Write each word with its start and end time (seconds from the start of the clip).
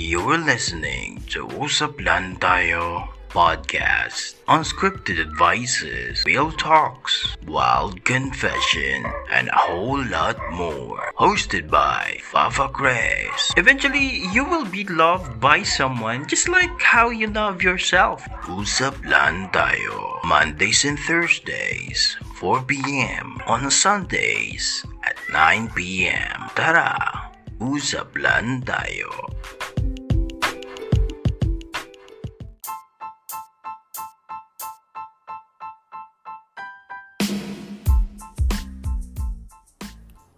You're 0.00 0.40
listening 0.40 1.20
to 1.28 1.44
Usap 1.60 2.00
Lang 2.00 2.40
Tayo 2.40 3.12
podcast. 3.28 4.40
Unscripted 4.48 5.20
advices, 5.20 6.24
real 6.24 6.48
talks, 6.56 7.36
wild 7.44 8.00
confession, 8.08 9.04
and 9.28 9.52
a 9.52 9.60
whole 9.60 10.00
lot 10.08 10.40
more. 10.56 11.12
Hosted 11.20 11.68
by 11.68 12.16
Fafa 12.32 12.72
Grace. 12.72 13.52
Eventually, 13.60 14.24
you 14.32 14.40
will 14.48 14.64
be 14.64 14.88
loved 14.88 15.36
by 15.36 15.60
someone 15.60 16.24
just 16.24 16.48
like 16.48 16.72
how 16.80 17.12
you 17.12 17.28
love 17.28 17.60
yourself. 17.60 18.24
Usap 18.48 18.96
Lang 19.04 19.52
Tayo. 19.52 20.24
Mondays 20.24 20.88
and 20.88 20.96
Thursdays, 20.96 22.16
4 22.40 22.64
p.m. 22.64 23.36
On 23.44 23.68
Sundays 23.68 24.80
at 25.04 25.20
9 25.28 25.68
p.m. 25.76 26.48
Tara! 26.56 27.28
Usap 27.60 28.16
lang 28.16 28.64
tayo. 28.64 29.12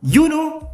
You 0.02 0.27
know? 0.27 0.66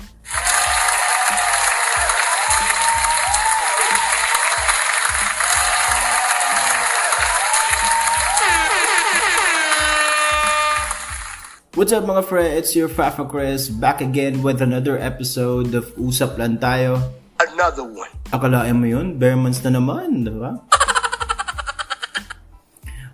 What's 11.77 11.93
up 11.93 12.09
mga 12.09 12.25
fre? 12.25 12.57
It's 12.57 12.73
your 12.73 12.89
Fafa 12.89 13.29
Chris 13.29 13.69
back 13.69 14.01
again 14.01 14.41
with 14.41 14.65
another 14.65 14.97
episode 14.97 15.77
of 15.77 15.93
Usap 16.01 16.41
Lang 16.41 16.57
Tayo. 16.57 17.13
Another 17.37 17.85
one. 17.85 18.09
Akalain 18.33 18.81
mo 18.81 18.89
yun? 18.89 19.21
Bare 19.21 19.37
months 19.37 19.61
na 19.61 19.77
naman, 19.77 20.25
di 20.25 20.33
ba? 20.33 20.57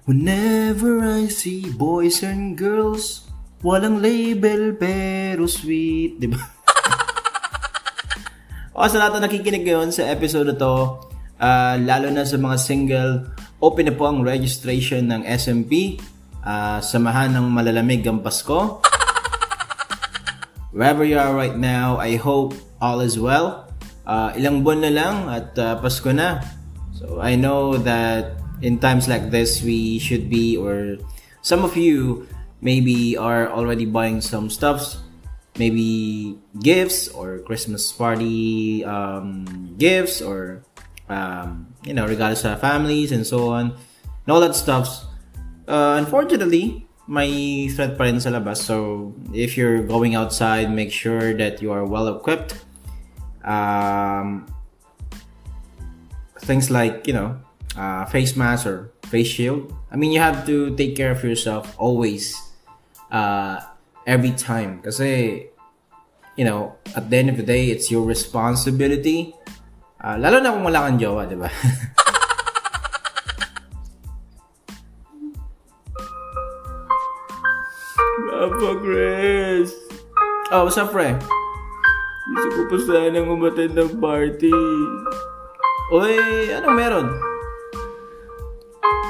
Whenever 0.06 1.02
I 1.02 1.26
see 1.26 1.74
boys 1.74 2.22
and 2.22 2.54
girls, 2.54 3.23
walang 3.64 4.04
label 4.04 4.76
pero 4.76 5.48
sweet, 5.48 6.20
di 6.20 6.28
ba? 6.28 6.36
o 8.76 8.84
sa 8.84 9.00
lahat 9.00 9.16
na 9.16 9.24
nakikinig 9.24 9.64
ngayon 9.64 9.88
sa 9.88 10.04
episode 10.12 10.52
na 10.52 10.56
to, 10.60 11.00
ah, 11.40 11.80
lalo 11.80 12.12
na 12.12 12.28
sa 12.28 12.36
mga 12.36 12.60
single, 12.60 13.12
open 13.64 13.88
na 13.88 13.96
po 13.96 14.04
ang 14.04 14.20
registration 14.20 15.08
ng 15.08 15.24
SMP. 15.24 15.96
Ah, 16.44 16.84
samahan 16.84 17.32
ng 17.32 17.48
malalamig 17.48 18.04
ang 18.04 18.20
Pasko. 18.20 18.84
Wherever 20.76 21.00
you 21.00 21.16
are 21.16 21.32
right 21.32 21.56
now, 21.56 21.96
I 21.96 22.20
hope 22.20 22.52
all 22.84 23.00
is 23.00 23.16
well. 23.16 23.72
Uh, 24.04 24.36
ilang 24.36 24.60
buwan 24.60 24.84
na 24.84 24.92
lang 24.92 25.14
at 25.32 25.56
uh, 25.56 25.80
Pasko 25.80 26.12
na. 26.12 26.44
So 26.92 27.24
I 27.24 27.40
know 27.40 27.80
that 27.80 28.36
in 28.60 28.76
times 28.76 29.08
like 29.08 29.32
this, 29.32 29.64
we 29.64 29.96
should 29.96 30.28
be, 30.28 30.60
or 30.60 31.00
some 31.40 31.64
of 31.64 31.80
you 31.80 32.28
maybe 32.64 33.16
are 33.16 33.52
already 33.52 33.84
buying 33.84 34.20
some 34.20 34.50
stuffs, 34.50 34.98
maybe 35.60 36.34
gifts 36.58 37.06
or 37.12 37.38
Christmas 37.46 37.92
party 37.92 38.82
um, 38.84 39.76
gifts 39.78 40.18
or 40.18 40.64
um, 41.08 41.68
you 41.84 41.92
know 41.94 42.08
regardless 42.08 42.44
of 42.44 42.58
families 42.58 43.12
and 43.12 43.22
so 43.22 43.52
on, 43.52 43.76
and 43.76 44.28
all 44.32 44.40
that 44.40 44.56
stuffs. 44.56 45.06
Uh, 45.68 46.00
unfortunately, 46.00 46.88
may 47.06 47.68
threat 47.68 47.96
pa 47.96 48.04
rin 48.04 48.20
sa 48.20 48.32
labas. 48.32 48.64
So, 48.64 49.12
if 49.32 49.56
you're 49.56 49.84
going 49.84 50.16
outside, 50.16 50.72
make 50.72 50.92
sure 50.92 51.36
that 51.36 51.60
you 51.60 51.72
are 51.72 51.84
well 51.84 52.08
equipped. 52.08 52.56
Um, 53.44 54.48
things 56.40 56.70
like, 56.70 57.06
you 57.06 57.12
know, 57.12 57.36
uh, 57.76 58.04
face 58.06 58.36
mask 58.36 58.66
or 58.66 58.92
face 59.08 59.28
shield. 59.28 59.72
I 59.90 59.96
mean, 59.96 60.12
you 60.12 60.20
have 60.20 60.46
to 60.46 60.74
take 60.76 60.96
care 60.96 61.10
of 61.10 61.22
yourself 61.24 61.74
always, 61.78 62.36
uh, 63.14 63.62
every 64.02 64.34
time. 64.34 64.82
Kasi, 64.82 65.46
you 66.34 66.44
know, 66.44 66.74
at 66.98 67.06
the 67.06 67.16
end 67.16 67.30
of 67.30 67.38
the 67.38 67.46
day, 67.46 67.70
it's 67.70 67.94
your 67.94 68.02
responsibility. 68.02 69.30
Uh, 70.02 70.18
lalo 70.18 70.42
na 70.42 70.50
kung 70.50 70.66
wala 70.66 70.90
kang 70.90 70.98
jowa, 70.98 71.22
di 71.30 71.38
ba? 71.38 71.48
Papa 78.34 78.70
Chris. 78.82 79.72
Oh, 80.52 80.68
what's 80.68 80.76
up, 80.76 80.92
pre? 80.92 81.16
Gusto 82.24 82.48
ko 82.52 82.62
pa 82.68 82.76
sanang 82.84 83.32
umattend 83.32 83.72
ng 83.72 83.96
party. 83.96 84.52
Uy, 85.92 86.16
anong 86.52 86.76
meron? 86.76 87.08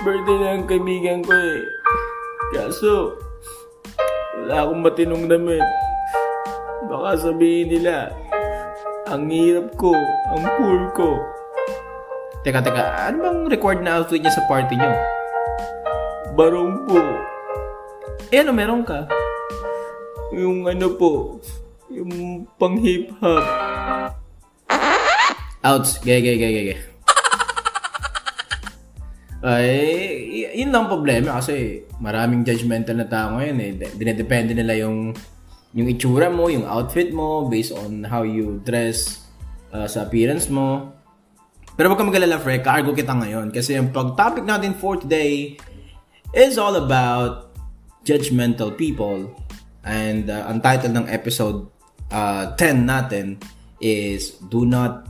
Birthday 0.06 0.38
na 0.38 0.48
ang 0.54 0.66
kaibigan 0.70 1.26
ko 1.26 1.34
eh. 1.34 1.66
Kaso, 2.54 3.18
wala 4.44 4.68
akong 4.68 4.82
matinong 4.84 5.24
damit. 5.24 5.64
Baka 6.84 7.16
sabihin 7.16 7.72
nila, 7.72 8.12
ang 9.08 9.24
hirap 9.32 9.72
ko, 9.80 9.96
ang 10.28 10.44
poor 10.60 10.80
ko. 10.92 11.10
Teka, 12.44 12.60
teka, 12.60 13.08
ano 13.08 13.24
bang 13.24 13.40
record 13.48 13.80
na 13.80 14.04
outfit 14.04 14.20
niya 14.20 14.36
sa 14.36 14.44
party 14.44 14.76
niyo? 14.76 14.92
Barong 16.36 16.84
po. 16.84 17.00
Eh, 18.28 18.44
ano 18.44 18.52
meron 18.52 18.84
ka? 18.84 19.08
Yung 20.36 20.68
ano 20.68 20.92
po, 20.92 21.40
yung 21.88 22.44
pang 22.60 22.76
hip-hop. 22.76 23.44
Outs. 25.64 26.04
Gaya, 26.04 26.20
gaya, 26.20 26.36
gaya, 26.36 26.62
gaya. 26.68 26.93
Ay, 29.44 30.56
yun 30.56 30.72
lang 30.72 30.88
ang 30.88 30.96
problema 30.96 31.36
kasi 31.36 31.84
maraming 32.00 32.48
judgmental 32.48 32.96
na 32.96 33.04
tao 33.04 33.36
ngayon 33.36 33.58
eh. 33.60 33.72
De- 33.76 33.92
Dinedepende 33.92 34.56
nila 34.56 34.72
yung 34.80 35.12
yung 35.76 35.84
itsura 35.90 36.32
mo, 36.32 36.48
yung 36.48 36.64
outfit 36.64 37.12
mo 37.12 37.44
based 37.44 37.76
on 37.76 38.08
how 38.08 38.24
you 38.24 38.62
dress 38.64 39.28
uh, 39.68 39.84
sa 39.84 40.08
appearance 40.08 40.48
mo. 40.48 40.96
Pero 41.76 41.92
wag 41.92 42.00
ka 42.00 42.06
mag-alala, 42.08 42.40
Fre, 42.40 42.62
cargo 42.64 42.96
kita 42.96 43.12
ngayon. 43.12 43.52
Kasi 43.52 43.76
yung 43.76 43.92
pag-topic 43.92 44.48
natin 44.48 44.72
for 44.72 44.96
today 44.96 45.60
is 46.32 46.56
all 46.56 46.80
about 46.80 47.52
judgmental 48.06 48.72
people. 48.72 49.28
And 49.84 50.32
uh, 50.32 50.48
ang 50.48 50.64
title 50.64 50.94
ng 50.96 51.10
episode 51.10 51.68
uh, 52.14 52.56
10 52.56 52.88
natin 52.88 53.42
is 53.82 54.40
Do 54.48 54.64
Not 54.64 55.04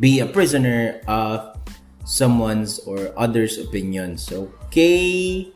Be 0.00 0.18
a 0.18 0.26
Prisoner 0.26 1.04
of 1.06 1.54
Someone's 2.08 2.80
or 2.88 3.12
Others' 3.20 3.60
Opinions. 3.60 4.32
Okay? 4.32 5.52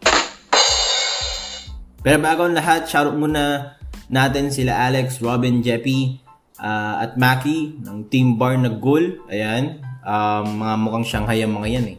Pero 2.05 2.21
bago 2.21 2.45
ang 2.45 2.53
lahat, 2.53 2.85
shoutout 2.85 3.17
muna 3.17 3.81
natin 4.13 4.53
sila 4.53 4.85
Alex, 4.85 5.25
Robin, 5.25 5.65
Jeppy, 5.65 6.21
uh, 6.61 7.09
at 7.09 7.17
Maki 7.17 7.81
ng 7.81 8.12
Team 8.12 8.37
Bar 8.37 8.61
na 8.61 8.69
Gul. 8.69 9.25
Ayan. 9.33 9.81
Um, 10.05 10.61
mga 10.61 10.75
mukhang 10.77 11.07
Shanghai 11.09 11.41
ang 11.41 11.57
mga 11.57 11.81
yan 11.81 11.87
eh. 11.97 11.99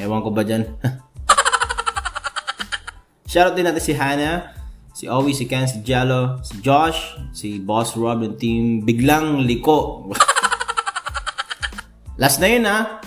Ewan 0.00 0.24
ko 0.24 0.32
ba 0.32 0.40
dyan? 0.40 0.64
Shoutout 3.30 3.58
din 3.58 3.68
natin 3.68 3.84
si 3.84 3.92
Hannah, 3.92 4.56
si 4.94 5.04
Owie, 5.10 5.36
si 5.36 5.44
Ken, 5.44 5.68
si 5.68 5.84
Jello, 5.84 6.40
si 6.40 6.64
Josh, 6.64 7.18
si 7.34 7.60
Boss 7.60 7.92
Rob 7.98 8.24
ng 8.24 8.40
Team 8.40 8.86
Biglang 8.86 9.44
Liko. 9.44 10.08
Last 12.22 12.38
na 12.38 12.46
yun 12.46 12.64
ha. 12.64 13.03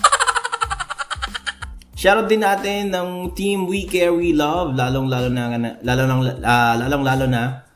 Shoutout 1.98 2.30
din 2.30 2.46
natin 2.46 2.94
ng 2.94 3.34
Team 3.34 3.66
We 3.66 3.82
Care 3.82 4.14
We 4.14 4.30
Love, 4.30 4.78
lalong 4.78 5.10
lalo 5.10 5.26
na 5.34 5.74
lalong 5.82 6.30
uh, 6.30 6.74
lalong 6.78 7.02
lalo 7.02 7.26
na 7.26 7.66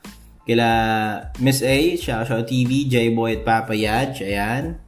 kila 0.47 0.67
Miss 1.43 1.59
A, 1.59 1.99
Shout 1.99 2.31
Shout 2.31 2.47
TV, 2.47 2.87
J-Boy 2.87 3.35
at 3.35 3.43
Papa 3.43 3.75
Yaj, 3.75 4.23
ayan. 4.23 4.79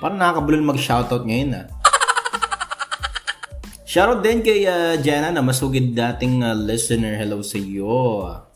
Parang 0.00 0.16
nakakabulol 0.16 0.64
mag-shoutout 0.64 1.28
ngayon 1.28 1.60
ah. 1.60 1.68
Shoutout 3.84 4.24
din 4.24 4.40
kay 4.40 4.64
uh, 4.64 4.96
Jenna 5.04 5.28
na 5.28 5.44
masugid 5.44 5.92
dating 5.92 6.40
uh, 6.40 6.56
listener. 6.56 7.20
Hello 7.20 7.44
sa 7.44 7.60
iyo. 7.60 8.47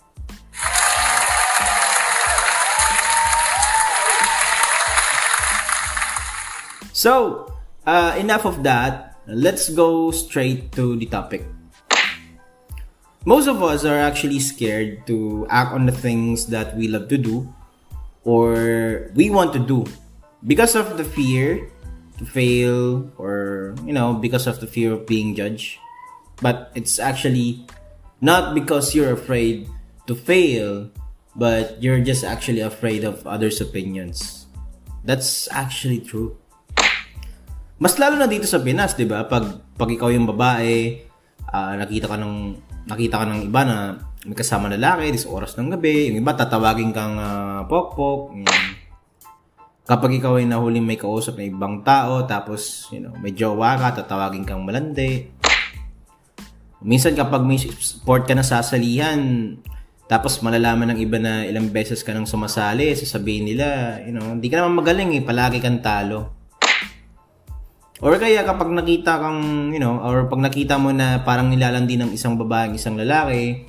So, 7.02 7.50
uh, 7.82 8.14
enough 8.14 8.46
of 8.46 8.62
that. 8.62 9.18
Let's 9.26 9.66
go 9.74 10.14
straight 10.14 10.70
to 10.78 10.94
the 10.94 11.10
topic. 11.10 11.42
Most 13.26 13.50
of 13.50 13.58
us 13.58 13.82
are 13.82 13.98
actually 13.98 14.38
scared 14.38 15.02
to 15.10 15.42
act 15.50 15.74
on 15.74 15.86
the 15.86 15.94
things 15.94 16.46
that 16.54 16.78
we 16.78 16.86
love 16.86 17.10
to 17.10 17.18
do 17.18 17.50
or 18.22 19.10
we 19.18 19.34
want 19.34 19.50
to 19.54 19.58
do 19.58 19.82
because 20.46 20.78
of 20.78 20.94
the 20.94 21.02
fear 21.02 21.66
to 22.18 22.24
fail 22.26 23.10
or 23.18 23.74
you 23.82 23.90
know 23.90 24.14
because 24.14 24.46
of 24.46 24.62
the 24.62 24.66
fear 24.66 24.94
of 24.94 25.06
being 25.06 25.34
judged 25.34 25.78
but 26.38 26.70
it's 26.74 26.98
actually 27.02 27.66
not 28.22 28.54
because 28.54 28.94
you're 28.94 29.10
afraid 29.14 29.66
to 30.06 30.14
fail 30.14 30.86
but 31.34 31.82
you're 31.82 31.98
just 31.98 32.22
actually 32.22 32.62
afraid 32.62 33.02
of 33.02 33.26
others 33.26 33.58
opinions 33.58 34.42
That's 35.04 35.50
actually 35.50 36.00
true. 36.00 36.38
Mas 37.82 37.98
lalo 37.98 38.14
na 38.14 38.30
dito 38.30 38.46
sa 38.46 38.62
Pinas, 38.62 38.94
'di 38.94 39.10
ba? 39.10 39.26
Pag 39.26 39.74
pag 39.74 39.90
ikaw 39.90 40.14
yung 40.14 40.30
babae, 40.30 41.02
uh, 41.50 41.74
nakita 41.74 42.06
ka 42.06 42.14
ng 42.14 42.34
nakita 42.86 43.18
ka 43.18 43.26
ng 43.26 43.40
iba 43.50 43.62
na 43.66 43.76
may 44.22 44.38
kasama 44.38 44.70
lalaki, 44.70 45.10
dis 45.10 45.26
oras 45.26 45.58
ng 45.58 45.74
gabi, 45.74 46.06
yung 46.06 46.22
iba 46.22 46.30
tatawagin 46.38 46.94
kang 46.94 47.18
uh, 47.18 47.66
pokpok. 47.66 48.38
Yung, 48.38 48.46
kapag 49.82 50.14
ikaw 50.14 50.38
ay 50.38 50.46
nahuling 50.46 50.86
may 50.86 50.94
kausap 50.94 51.42
ng 51.42 51.58
ibang 51.58 51.82
tao, 51.82 52.22
tapos, 52.22 52.86
you 52.94 53.02
know, 53.02 53.10
may 53.18 53.34
jowa 53.34 53.74
ka, 53.74 53.98
tatawagin 54.02 54.46
kang 54.46 54.62
malandi. 54.62 55.26
Minsan 56.86 57.18
kapag 57.18 57.42
may 57.42 57.58
sport 57.58 58.30
ka 58.30 58.34
na 58.38 58.46
sasalihan, 58.46 59.18
tapos 60.06 60.38
malalaman 60.38 60.94
ng 60.94 60.98
iba 61.02 61.18
na 61.18 61.42
ilang 61.42 61.66
beses 61.70 62.06
ka 62.06 62.14
nang 62.14 62.26
sumasali, 62.26 62.94
sasabihin 62.94 63.50
nila, 63.50 63.98
you 64.06 64.14
know, 64.14 64.38
hindi 64.38 64.46
ka 64.46 64.62
naman 64.62 64.78
magaling 64.78 65.18
eh, 65.18 65.22
palagi 65.26 65.58
kang 65.58 65.82
talo. 65.82 66.41
Or 68.02 68.18
kaya 68.18 68.42
kapag 68.42 68.74
nakita 68.74 69.22
kang, 69.22 69.70
you 69.70 69.78
know, 69.78 70.02
or 70.02 70.26
pag 70.26 70.42
nakita 70.42 70.74
mo 70.74 70.90
na 70.90 71.22
parang 71.22 71.54
nilalandi 71.54 71.94
ng 71.94 72.10
isang 72.10 72.34
babae 72.34 72.66
ang 72.66 72.74
isang 72.74 72.98
lalaki, 72.98 73.62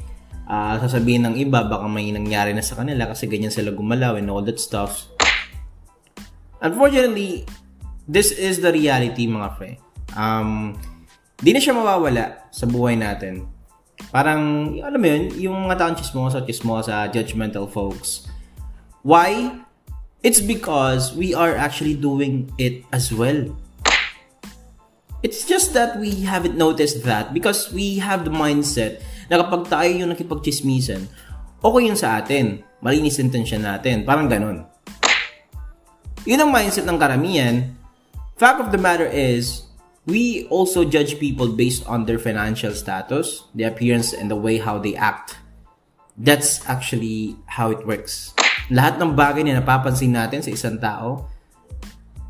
uh, 0.50 0.82
sasabihin 0.82 1.30
ng 1.30 1.36
iba, 1.38 1.62
baka 1.62 1.86
may 1.86 2.10
nangyari 2.10 2.50
na 2.50 2.66
sa 2.66 2.74
kanila 2.74 3.06
kasi 3.14 3.30
ganyan 3.30 3.54
sila 3.54 3.70
gumalaw 3.70 4.18
and 4.18 4.26
all 4.34 4.42
that 4.42 4.58
stuff. 4.58 5.06
Unfortunately, 6.66 7.46
this 8.10 8.34
is 8.34 8.58
the 8.58 8.74
reality 8.74 9.30
mga 9.30 9.50
pre. 9.54 9.78
Um, 10.18 10.82
di 11.38 11.54
na 11.54 11.62
siya 11.62 11.78
mawawala 11.78 12.50
sa 12.50 12.66
buhay 12.66 12.98
natin. 12.98 13.46
Parang, 14.10 14.74
alam 14.82 14.98
mo 14.98 15.08
yun, 15.14 15.24
yung 15.38 15.58
mga 15.70 15.78
taong 15.78 15.98
chismosa, 16.02 16.42
chismosa, 16.42 17.06
judgmental 17.14 17.70
folks. 17.70 18.26
Why? 19.06 19.62
It's 20.26 20.42
because 20.42 21.14
we 21.14 21.38
are 21.38 21.54
actually 21.54 21.94
doing 21.94 22.50
it 22.58 22.82
as 22.90 23.14
well. 23.14 23.54
It's 25.24 25.48
just 25.48 25.72
that 25.72 25.96
we 25.96 26.28
haven't 26.28 26.60
noticed 26.60 27.08
that 27.08 27.32
because 27.32 27.72
we 27.72 28.04
have 28.04 28.28
the 28.28 28.34
mindset 28.36 29.00
na 29.32 29.40
kapag 29.40 29.72
tayo 29.72 29.88
yung 29.88 30.12
nakipagchismisan, 30.12 31.08
okay 31.64 31.82
yun 31.88 31.96
sa 31.96 32.20
atin. 32.20 32.60
Malinis 32.84 33.24
intensyon 33.24 33.64
natin. 33.64 34.04
Parang 34.04 34.28
ganun. 34.28 34.68
Yun 36.28 36.44
ang 36.44 36.52
mindset 36.52 36.84
ng 36.84 37.00
karamihan. 37.00 37.72
Fact 38.36 38.68
of 38.68 38.76
the 38.76 38.80
matter 38.80 39.08
is, 39.08 39.64
we 40.04 40.44
also 40.52 40.84
judge 40.84 41.16
people 41.24 41.48
based 41.56 41.88
on 41.88 42.04
their 42.04 42.20
financial 42.20 42.76
status, 42.76 43.48
the 43.56 43.64
appearance, 43.64 44.12
and 44.12 44.28
the 44.28 44.36
way 44.36 44.60
how 44.60 44.76
they 44.76 44.92
act. 45.00 45.40
That's 46.20 46.60
actually 46.68 47.40
how 47.48 47.72
it 47.72 47.88
works. 47.88 48.36
Lahat 48.68 49.00
ng 49.00 49.16
bagay 49.16 49.48
na 49.48 49.64
napapansin 49.64 50.12
natin 50.12 50.44
sa 50.44 50.52
isang 50.52 50.76
tao, 50.84 51.32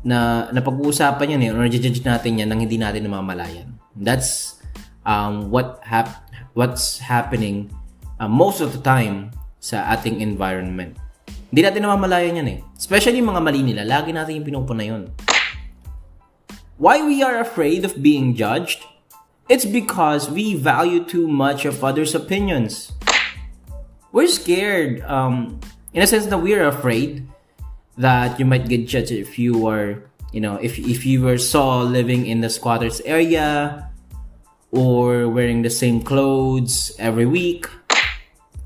na 0.04 0.52
napag-uusapan 0.52 1.34
yan 1.34 1.42
eh, 1.48 1.50
or 1.50 1.64
judge 1.66 2.04
natin 2.04 2.38
yan 2.38 2.52
nang 2.52 2.60
hindi 2.60 2.76
natin 2.76 3.08
namamalayan. 3.08 3.72
That's 3.96 4.60
um, 5.08 5.48
what 5.48 5.80
hap- 5.80 6.28
what's 6.52 7.00
happening 7.00 7.72
uh, 8.20 8.28
most 8.28 8.60
of 8.60 8.76
the 8.76 8.82
time 8.84 9.32
sa 9.58 9.88
ating 9.96 10.20
environment. 10.20 11.00
Hindi 11.48 11.64
natin 11.64 11.88
namamalayan 11.88 12.44
yan 12.44 12.48
eh. 12.52 12.58
Especially 12.76 13.24
mga 13.24 13.40
mali 13.40 13.64
nila, 13.64 13.88
lagi 13.88 14.12
natin 14.12 14.44
yung 14.44 14.46
pinupuna 14.46 14.84
yun. 14.84 15.08
Why 16.76 17.00
we 17.00 17.24
are 17.24 17.40
afraid 17.40 17.86
of 17.88 18.04
being 18.04 18.36
judged? 18.36 18.84
It's 19.48 19.64
because 19.64 20.28
we 20.28 20.52
value 20.56 21.04
too 21.04 21.28
much 21.30 21.64
of 21.64 21.80
others' 21.80 22.12
opinions. 22.12 22.92
We're 24.10 24.28
scared, 24.28 25.00
um, 25.06 25.60
in 25.94 26.02
a 26.02 26.08
sense 26.08 26.26
that 26.26 26.38
we're 26.42 26.66
afraid 26.66 27.24
that 27.98 28.38
you 28.38 28.44
might 28.44 28.68
get 28.68 28.86
judged 28.86 29.12
if 29.12 29.38
you 29.38 29.58
were, 29.58 30.02
you 30.32 30.40
know, 30.40 30.56
if 30.58 30.78
if 30.78 31.06
you 31.06 31.22
were 31.22 31.38
saw 31.38 31.82
living 31.82 32.26
in 32.26 32.40
the 32.40 32.50
squatters 32.50 33.00
area 33.06 33.90
or 34.74 35.28
wearing 35.28 35.62
the 35.62 35.70
same 35.70 36.02
clothes 36.02 36.90
every 36.98 37.26
week 37.26 37.70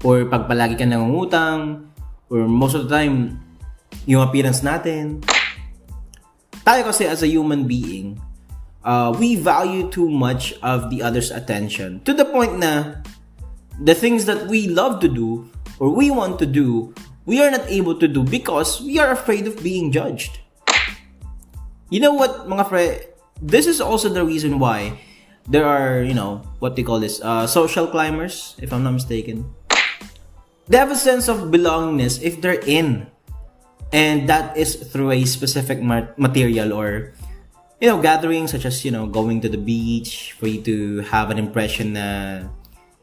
or 0.04 0.25
pag 0.25 0.48
palagi 0.48 0.80
ka 0.80 0.86
nangungutang 0.88 1.84
or 2.32 2.48
most 2.48 2.72
of 2.72 2.88
the 2.88 2.92
time 2.92 3.40
yung 4.08 4.25
appearance 4.25 4.64
natin. 4.64 5.20
Tayo 6.64 6.84
kasi 6.88 7.08
as 7.08 7.25
a 7.25 7.28
human 7.28 7.64
being 7.64 8.20
uh, 8.84 9.12
we 9.16 9.36
value 9.36 9.88
too 9.92 10.08
much 10.08 10.56
of 10.62 10.88
the 10.88 11.04
other's 11.04 11.30
attention 11.30 12.00
to 12.04 12.12
the 12.12 12.25
point 12.25 12.60
na 12.60 13.00
the 13.84 13.94
things 13.94 14.25
that 14.25 14.48
we 14.48 14.69
love 14.69 15.00
to 15.00 15.08
do 15.08 15.44
or 15.78 15.92
we 15.92 16.10
want 16.10 16.38
to 16.40 16.46
do 16.46 16.92
we 17.28 17.44
are 17.44 17.52
not 17.52 17.69
able 17.69 17.92
to 17.92 18.08
do 18.08 18.25
because 18.25 18.80
we 18.80 18.96
are 18.96 19.12
afraid 19.12 19.44
of 19.44 19.60
being 19.60 19.92
judged. 19.92 20.40
You 21.92 22.00
know 22.00 22.16
what, 22.16 22.48
mga 22.48 22.64
fre, 22.64 23.04
this 23.44 23.69
is 23.69 23.84
also 23.84 24.08
the 24.08 24.25
reason 24.25 24.56
why 24.56 24.96
there 25.44 25.69
are, 25.69 26.00
you 26.00 26.16
know, 26.16 26.40
what 26.58 26.72
they 26.72 26.82
call 26.82 27.04
this, 27.04 27.20
uh, 27.20 27.44
social 27.44 27.84
climbers, 27.86 28.56
if 28.64 28.72
I'm 28.72 28.80
not 28.80 28.96
mistaken. 28.96 29.44
They 30.72 30.80
have 30.80 30.90
a 30.90 30.96
sense 30.96 31.28
of 31.28 31.52
belongingness 31.52 32.25
if 32.25 32.40
they're 32.40 32.64
in. 32.64 33.12
And 33.92 34.28
that 34.28 34.56
is 34.56 34.76
through 34.76 35.12
a 35.12 35.25
specific 35.28 35.84
material 35.84 36.72
or, 36.72 37.12
you 37.80 37.88
know, 37.88 38.00
gatherings 38.00 38.52
such 38.52 38.64
as, 38.64 38.84
you 38.84 38.90
know, 38.90 39.04
going 39.04 39.44
to 39.44 39.48
the 39.52 39.60
beach 39.60 40.32
for 40.32 40.48
you 40.48 40.60
to 40.64 41.00
have 41.12 41.28
an 41.28 41.36
impression 41.36 41.92
that 41.92 42.48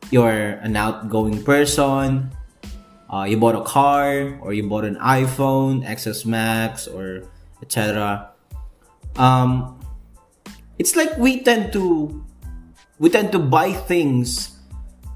you're 0.10 0.62
an 0.66 0.76
outgoing 0.78 1.42
person, 1.42 2.34
uh, 3.10 3.26
you 3.28 3.38
bought 3.38 3.56
a 3.56 3.64
car 3.64 4.38
or 4.42 4.54
you 4.54 4.64
bought 4.68 4.86
an 4.86 4.96
iPhone, 4.98 5.86
XS 5.86 6.26
Max, 6.26 6.88
or 6.88 7.24
etc. 7.62 8.32
Um, 9.16 9.80
it's 10.78 10.96
like 10.96 11.18
we 11.18 11.42
tend 11.42 11.72
to 11.74 12.24
we 13.00 13.10
tend 13.10 13.32
to 13.32 13.40
buy 13.40 13.72
things 13.74 14.56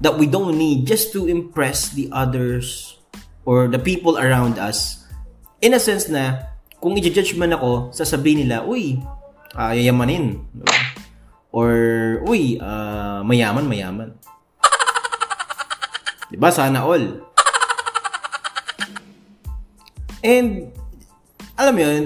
that 0.00 0.16
we 0.16 0.26
don't 0.26 0.56
need 0.56 0.86
just 0.86 1.12
to 1.12 1.28
impress 1.28 1.92
the 1.92 2.08
others 2.12 2.96
or 3.44 3.68
the 3.68 3.78
people 3.78 4.16
around 4.16 4.58
us. 4.58 5.04
In 5.60 5.76
a 5.76 5.80
sense 5.80 6.08
na, 6.08 6.48
kung 6.80 6.96
i-judge 6.96 7.36
man 7.36 7.52
ako, 7.52 7.92
sasabihin 7.92 8.48
nila, 8.48 8.64
uy, 8.64 8.96
uh, 9.52 9.72
yayamanin. 9.76 10.40
Or, 11.52 11.68
uy, 12.24 12.56
uh, 12.56 13.20
mayaman, 13.20 13.68
mayaman. 13.68 14.16
diba? 16.32 16.48
Sana 16.48 16.80
all. 16.80 17.29
And, 20.20 20.72
alam 21.56 21.72
mo 21.76 21.80
yun, 21.80 22.04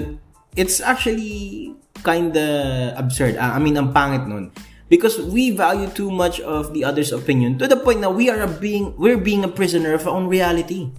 it's 0.55 0.79
actually 0.79 1.75
kinda 2.03 2.93
absurd. 2.95 3.35
Ah, 3.41 3.55
I 3.55 3.59
mean, 3.59 3.75
ang 3.75 3.91
pangit 3.91 4.29
nun. 4.29 4.51
Because 4.87 5.17
we 5.17 5.49
value 5.49 5.89
too 5.89 6.13
much 6.13 6.39
of 6.45 6.71
the 6.77 6.85
other's 6.85 7.09
opinion 7.09 7.57
to 7.57 7.65
the 7.65 7.75
point 7.75 8.05
that 8.05 8.13
we 8.13 8.29
are 8.29 8.45
being 8.45 8.93
we're 9.01 9.17
being 9.17 9.41
a 9.41 9.49
prisoner 9.49 9.97
of 9.97 10.05
our 10.05 10.13
own 10.13 10.29
reality. 10.29 10.93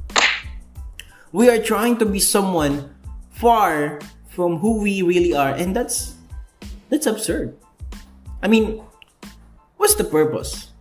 We 1.31 1.47
are 1.47 1.63
trying 1.63 2.03
to 2.03 2.07
be 2.07 2.19
someone 2.19 2.91
far 3.31 4.03
from 4.27 4.59
who 4.59 4.83
we 4.83 5.07
really 5.07 5.39
are, 5.39 5.55
and 5.55 5.71
that's 5.71 6.19
that's 6.91 7.07
absurd. 7.07 7.55
I 8.43 8.51
mean, 8.51 8.83
what's 9.79 9.95
the 9.95 10.05
purpose? 10.05 10.75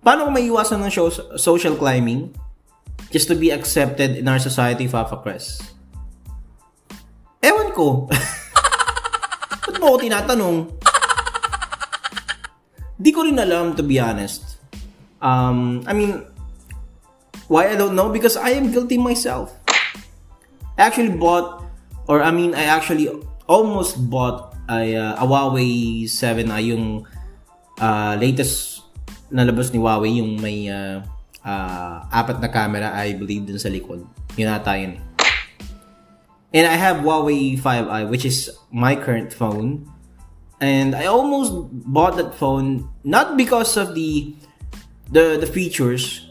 Paano 0.00 0.28
ko 0.28 0.30
maiwasan 0.30 0.80
ng 0.86 0.92
social 1.36 1.74
climbing? 1.74 2.32
Just 3.10 3.26
to 3.28 3.34
be 3.34 3.50
accepted 3.50 4.16
in 4.16 4.26
our 4.26 4.38
society, 4.38 4.86
Fafa 4.86 5.18
Crest? 5.18 5.74
Ewan 7.42 7.74
ko. 7.74 8.06
Ba't 9.66 9.76
mo 9.82 9.94
ako 9.94 9.98
tinatanong? 10.02 10.56
Di 13.00 13.10
ko 13.10 13.26
rin 13.26 13.38
alam, 13.38 13.74
to 13.74 13.82
be 13.82 13.98
honest. 13.98 14.60
Um, 15.20 15.82
I 15.88 15.92
mean, 15.92 16.22
why 17.50 17.72
I 17.72 17.76
don't 17.76 17.98
know? 17.98 18.12
Because 18.12 18.36
I 18.36 18.54
am 18.54 18.70
guilty 18.70 18.96
myself. 19.00 19.50
I 20.78 20.86
actually 20.86 21.12
bought, 21.12 21.64
or 22.08 22.22
I 22.22 22.30
mean, 22.30 22.54
I 22.54 22.70
actually 22.70 23.10
almost 23.48 23.98
bought 24.08 24.54
a, 24.70 24.96
uh, 24.96 25.14
a 25.18 25.24
Huawei 25.26 26.04
7i, 26.06 26.60
yung 26.70 27.04
uh, 27.80 28.14
latest 28.20 28.86
na 29.32 29.42
labas 29.42 29.72
ni 29.74 29.80
Huawei, 29.80 30.22
yung 30.22 30.38
may 30.38 30.70
uh, 30.70 31.02
uh, 31.44 32.06
apat 32.10 32.40
na 32.40 32.48
camera, 32.48 32.92
I 32.94 33.12
believe, 33.14 33.46
dun 33.46 33.58
sa 33.58 33.68
likod. 33.68 34.04
Yun 34.36 34.48
ata 34.48 34.76
yun. 34.76 35.00
And 36.50 36.66
I 36.66 36.74
have 36.74 37.06
Huawei 37.06 37.54
5i, 37.54 38.10
which 38.10 38.26
is 38.26 38.50
my 38.74 38.98
current 38.98 39.32
phone. 39.32 39.86
And 40.60 40.94
I 40.94 41.06
almost 41.06 41.54
bought 41.88 42.16
that 42.18 42.34
phone 42.34 42.90
not 43.04 43.38
because 43.38 43.78
of 43.78 43.94
the 43.94 44.34
the 45.08 45.40
the 45.40 45.48
features, 45.48 46.28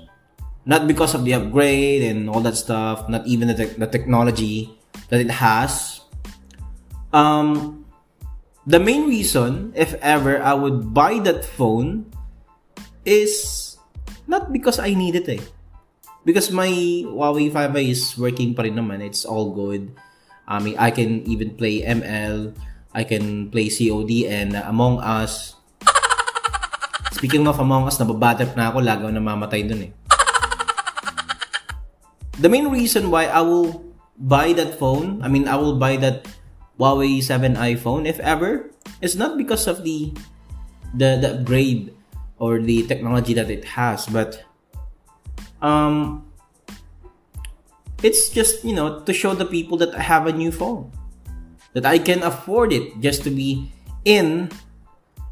not 0.70 0.86
because 0.86 1.16
of 1.16 1.26
the 1.26 1.34
upgrade 1.34 2.04
and 2.04 2.30
all 2.30 2.44
that 2.46 2.56
stuff, 2.56 3.10
not 3.10 3.26
even 3.26 3.48
the, 3.50 3.58
te- 3.58 3.80
the 3.80 3.88
technology 3.88 4.70
that 5.10 5.20
it 5.20 5.32
has. 5.32 6.02
Um, 7.10 7.86
the 8.68 8.80
main 8.80 9.10
reason, 9.10 9.74
if 9.76 9.96
ever, 9.98 10.38
I 10.38 10.54
would 10.54 10.94
buy 10.94 11.18
that 11.26 11.44
phone 11.44 12.14
is 13.06 13.69
Not 14.30 14.54
because 14.54 14.78
I 14.78 14.94
need 14.94 15.18
it 15.18 15.26
eh. 15.26 15.42
because 16.22 16.54
my 16.54 16.70
Huawei 17.10 17.50
5i 17.50 17.84
is 17.90 18.14
working 18.14 18.54
pa 18.54 18.62
rin 18.62 18.78
naman. 18.78 19.02
It's 19.02 19.26
all 19.26 19.50
good. 19.50 19.90
I 20.46 20.62
mean, 20.62 20.78
I 20.78 20.94
can 20.94 21.26
even 21.26 21.58
play 21.58 21.82
ML. 21.82 22.54
I 22.94 23.02
can 23.06 23.50
play 23.54 23.74
COD 23.74 24.30
and 24.30 24.54
uh, 24.54 24.66
Among 24.70 25.02
Us. 25.02 25.58
Speaking 27.14 27.46
of 27.50 27.58
Among 27.62 27.86
Us, 27.90 27.98
nababatap 27.98 28.58
na 28.58 28.74
ako. 28.74 28.82
Lagaw 28.82 29.10
na 29.10 29.22
mamatay 29.22 29.66
dun 29.66 29.90
eh. 29.90 29.92
The 32.40 32.50
main 32.50 32.70
reason 32.70 33.10
why 33.10 33.28
I 33.28 33.42
will 33.42 33.90
buy 34.16 34.54
that 34.54 34.78
phone, 34.80 35.26
I 35.26 35.28
mean, 35.28 35.50
I 35.50 35.58
will 35.60 35.76
buy 35.76 35.98
that 36.00 36.30
Huawei 36.80 37.20
7i 37.20 37.76
phone, 37.76 38.08
if 38.08 38.22
ever, 38.24 38.72
is 39.04 39.20
not 39.20 39.36
because 39.36 39.68
of 39.68 39.84
the 39.84 40.16
the, 40.96 41.20
the 41.20 41.30
upgrade 41.42 41.94
or 42.40 42.60
the 42.60 42.84
technology 42.88 43.34
that 43.36 43.52
it 43.52 43.64
has, 43.76 44.08
but 44.08 44.44
um, 45.62 46.26
it's 48.02 48.30
just 48.30 48.64
you 48.64 48.74
know 48.74 49.04
to 49.04 49.14
show 49.14 49.36
the 49.36 49.46
people 49.46 49.78
that 49.78 49.94
I 49.94 50.02
have 50.02 50.28
a 50.28 50.34
new 50.34 50.52
phone, 50.52 50.92
that 51.74 51.86
I 51.86 52.00
can 52.00 52.24
afford 52.24 52.72
it 52.72 53.00
just 53.00 53.24
to 53.24 53.32
be 53.32 53.72
in 54.06 54.50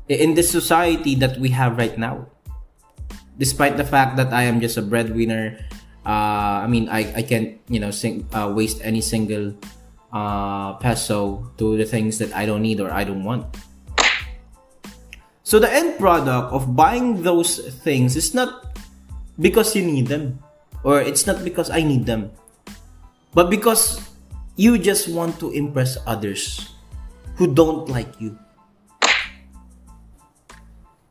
in 0.08 0.36
this 0.36 0.52
society 0.52 1.16
that 1.16 1.40
we 1.40 1.50
have 1.50 1.78
right 1.78 1.98
now. 1.98 2.28
Despite 3.38 3.78
the 3.78 3.86
fact 3.86 4.18
that 4.18 4.34
I 4.34 4.44
am 4.44 4.60
just 4.60 4.78
a 4.78 4.82
breadwinner, 4.82 5.60
uh, 6.06 6.64
I 6.64 6.68
mean 6.68 6.90
I, 6.90 7.08
I 7.16 7.22
can't 7.24 7.60
you 7.70 7.80
know 7.80 7.92
sing, 7.92 8.28
uh, 8.34 8.52
waste 8.54 8.82
any 8.84 9.02
single 9.02 9.56
uh, 10.12 10.74
peso 10.80 11.52
to 11.58 11.78
the 11.78 11.86
things 11.86 12.18
that 12.20 12.34
I 12.36 12.46
don't 12.46 12.62
need 12.62 12.80
or 12.80 12.92
I 12.92 13.04
don't 13.04 13.24
want. 13.24 13.46
So 15.48 15.64
the 15.64 15.72
end 15.72 15.96
product 15.96 16.52
of 16.52 16.76
buying 16.76 17.24
those 17.24 17.64
things 17.80 18.20
is 18.20 18.36
not 18.36 18.76
because 19.40 19.80
you 19.80 19.88
need 19.88 20.12
them 20.12 20.44
or 20.84 21.00
it's 21.00 21.24
not 21.24 21.40
because 21.40 21.72
I 21.72 21.88
need 21.88 22.04
them 22.04 22.36
but 23.32 23.48
because 23.48 24.04
you 24.60 24.76
just 24.76 25.08
want 25.08 25.40
to 25.40 25.56
impress 25.56 25.96
others 26.04 26.76
who 27.40 27.48
don't 27.48 27.88
like 27.88 28.20
you. 28.20 28.36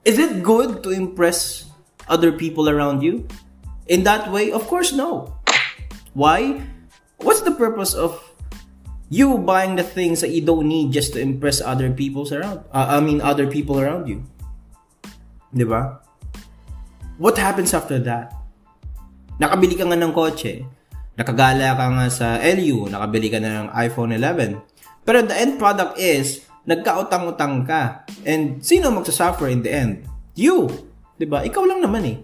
Is 0.05 0.21
it 0.21 0.45
good 0.45 0.85
to 0.85 0.93
impress 0.93 1.73
other 2.05 2.29
people 2.29 2.69
around 2.69 3.01
you? 3.01 3.25
In 3.89 4.05
that 4.05 4.29
way, 4.31 4.53
of 4.53 4.69
course, 4.69 4.93
no. 4.93 5.33
Why? 6.13 6.61
What's 7.25 7.41
the 7.41 7.57
purpose 7.57 7.95
of 7.95 8.21
you 9.09 9.39
buying 9.39 9.79
the 9.79 9.87
things 9.87 10.21
that 10.21 10.35
you 10.35 10.43
don't 10.43 10.67
need 10.67 10.91
just 10.91 11.15
to 11.15 11.23
impress 11.23 11.63
other 11.63 11.91
people's 11.91 12.33
around? 12.33 12.67
Uh, 12.75 12.97
I 12.97 13.01
mean, 13.01 13.23
other 13.23 13.47
people 13.47 13.79
around 13.79 14.11
you. 14.11 14.27
Diba? 15.55 16.03
What 17.17 17.39
happens 17.39 17.73
after 17.73 17.97
that? 18.05 18.35
Nakabili 19.41 19.79
ka 19.79 19.89
nga 19.89 19.97
ng 19.97 20.13
kotse, 20.13 20.65
nakagala 21.17 21.77
ka 21.77 21.87
nga 21.93 22.07
sa 22.13 22.29
LU, 22.41 22.89
nakabili 22.93 23.33
ka 23.33 23.41
na 23.41 23.65
ng 23.65 23.69
iPhone 23.73 24.13
11. 24.13 24.61
Pero 25.07 25.23
the 25.23 25.37
end 25.37 25.57
product 25.57 25.97
is, 25.97 26.45
nagkautang-utang 26.67 27.65
ka. 27.65 28.05
And 28.27 28.61
sino 28.61 28.91
magsasuffer 28.91 29.49
in 29.49 29.63
the 29.63 29.73
end? 29.73 29.93
You. 30.35 30.69
'Di 31.17 31.25
ba? 31.25 31.47
Ikaw 31.47 31.63
lang 31.65 31.81
naman 31.81 32.03
eh. 32.05 32.19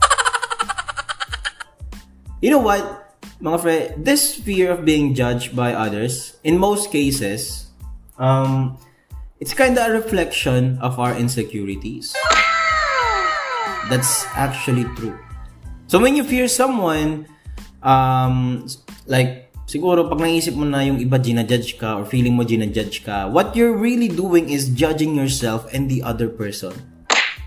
You 2.42 2.54
know 2.54 2.62
what? 2.62 3.07
Mga 3.38 3.58
friend, 3.62 3.86
this 4.02 4.34
fear 4.34 4.74
of 4.74 4.82
being 4.82 5.14
judged 5.14 5.54
by 5.54 5.70
others, 5.70 6.34
in 6.42 6.58
most 6.58 6.90
cases, 6.90 7.70
um, 8.18 8.74
it's 9.38 9.54
kind 9.54 9.78
of 9.78 9.86
a 9.86 9.94
reflection 9.94 10.74
of 10.82 10.98
our 10.98 11.14
insecurities. 11.14 12.10
That's 13.86 14.26
actually 14.34 14.90
true. 14.98 15.14
So 15.86 16.02
when 16.02 16.18
you 16.18 16.26
fear 16.26 16.50
someone, 16.50 17.30
um, 17.78 18.66
like, 19.06 19.54
siguro 19.70 20.10
pag 20.10 20.18
naisip 20.18 20.58
mo 20.58 20.66
na 20.66 20.82
yung 20.82 20.98
iba 20.98 21.22
ginajudge 21.22 21.78
ka 21.78 21.94
or 21.94 22.04
feeling 22.10 22.34
mo 22.34 22.42
ginajudge 22.42 23.06
ka, 23.06 23.30
what 23.30 23.54
you're 23.54 23.78
really 23.78 24.10
doing 24.10 24.50
is 24.50 24.66
judging 24.74 25.14
yourself 25.14 25.62
and 25.70 25.86
the 25.86 26.02
other 26.02 26.26
person. 26.26 26.74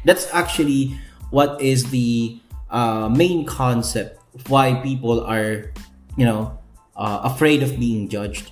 That's 0.07 0.31
actually 0.31 0.95
what 1.35 1.59
is 1.59 1.91
the 1.91 2.39
uh, 2.71 3.11
main 3.11 3.43
concept 3.43 4.20
why 4.47 4.75
people 4.79 5.23
are, 5.23 5.71
you 6.15 6.25
know, 6.25 6.57
uh, 6.95 7.21
afraid 7.23 7.63
of 7.63 7.77
being 7.79 8.07
judged. 8.07 8.51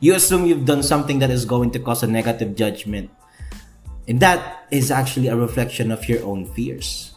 You 0.00 0.14
assume 0.14 0.44
you've 0.44 0.66
done 0.66 0.82
something 0.82 1.18
that 1.20 1.30
is 1.30 1.44
going 1.44 1.72
to 1.72 1.78
cause 1.78 2.02
a 2.02 2.06
negative 2.06 2.56
judgment. 2.56 3.10
And 4.06 4.20
that 4.20 4.68
is 4.70 4.90
actually 4.90 5.28
a 5.28 5.36
reflection 5.36 5.90
of 5.90 6.04
your 6.08 6.24
own 6.24 6.44
fears. 6.52 7.16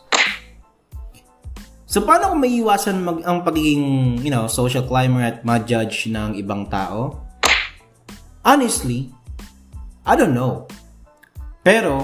So, 1.87 2.03
paano 2.03 2.35
kung 2.35 2.43
maiiwasan 2.43 2.99
mag, 3.03 3.23
ang 3.23 3.43
pagiging, 3.47 4.19
you 4.23 4.31
know, 4.31 4.47
social 4.51 4.83
climber 4.83 5.23
at 5.23 5.43
ma-judge 5.47 6.11
ng 6.11 6.35
ibang 6.35 6.67
tao? 6.67 7.15
Honestly, 8.43 9.11
I 10.03 10.15
don't 10.15 10.35
know. 10.35 10.67
Pero, 11.63 12.03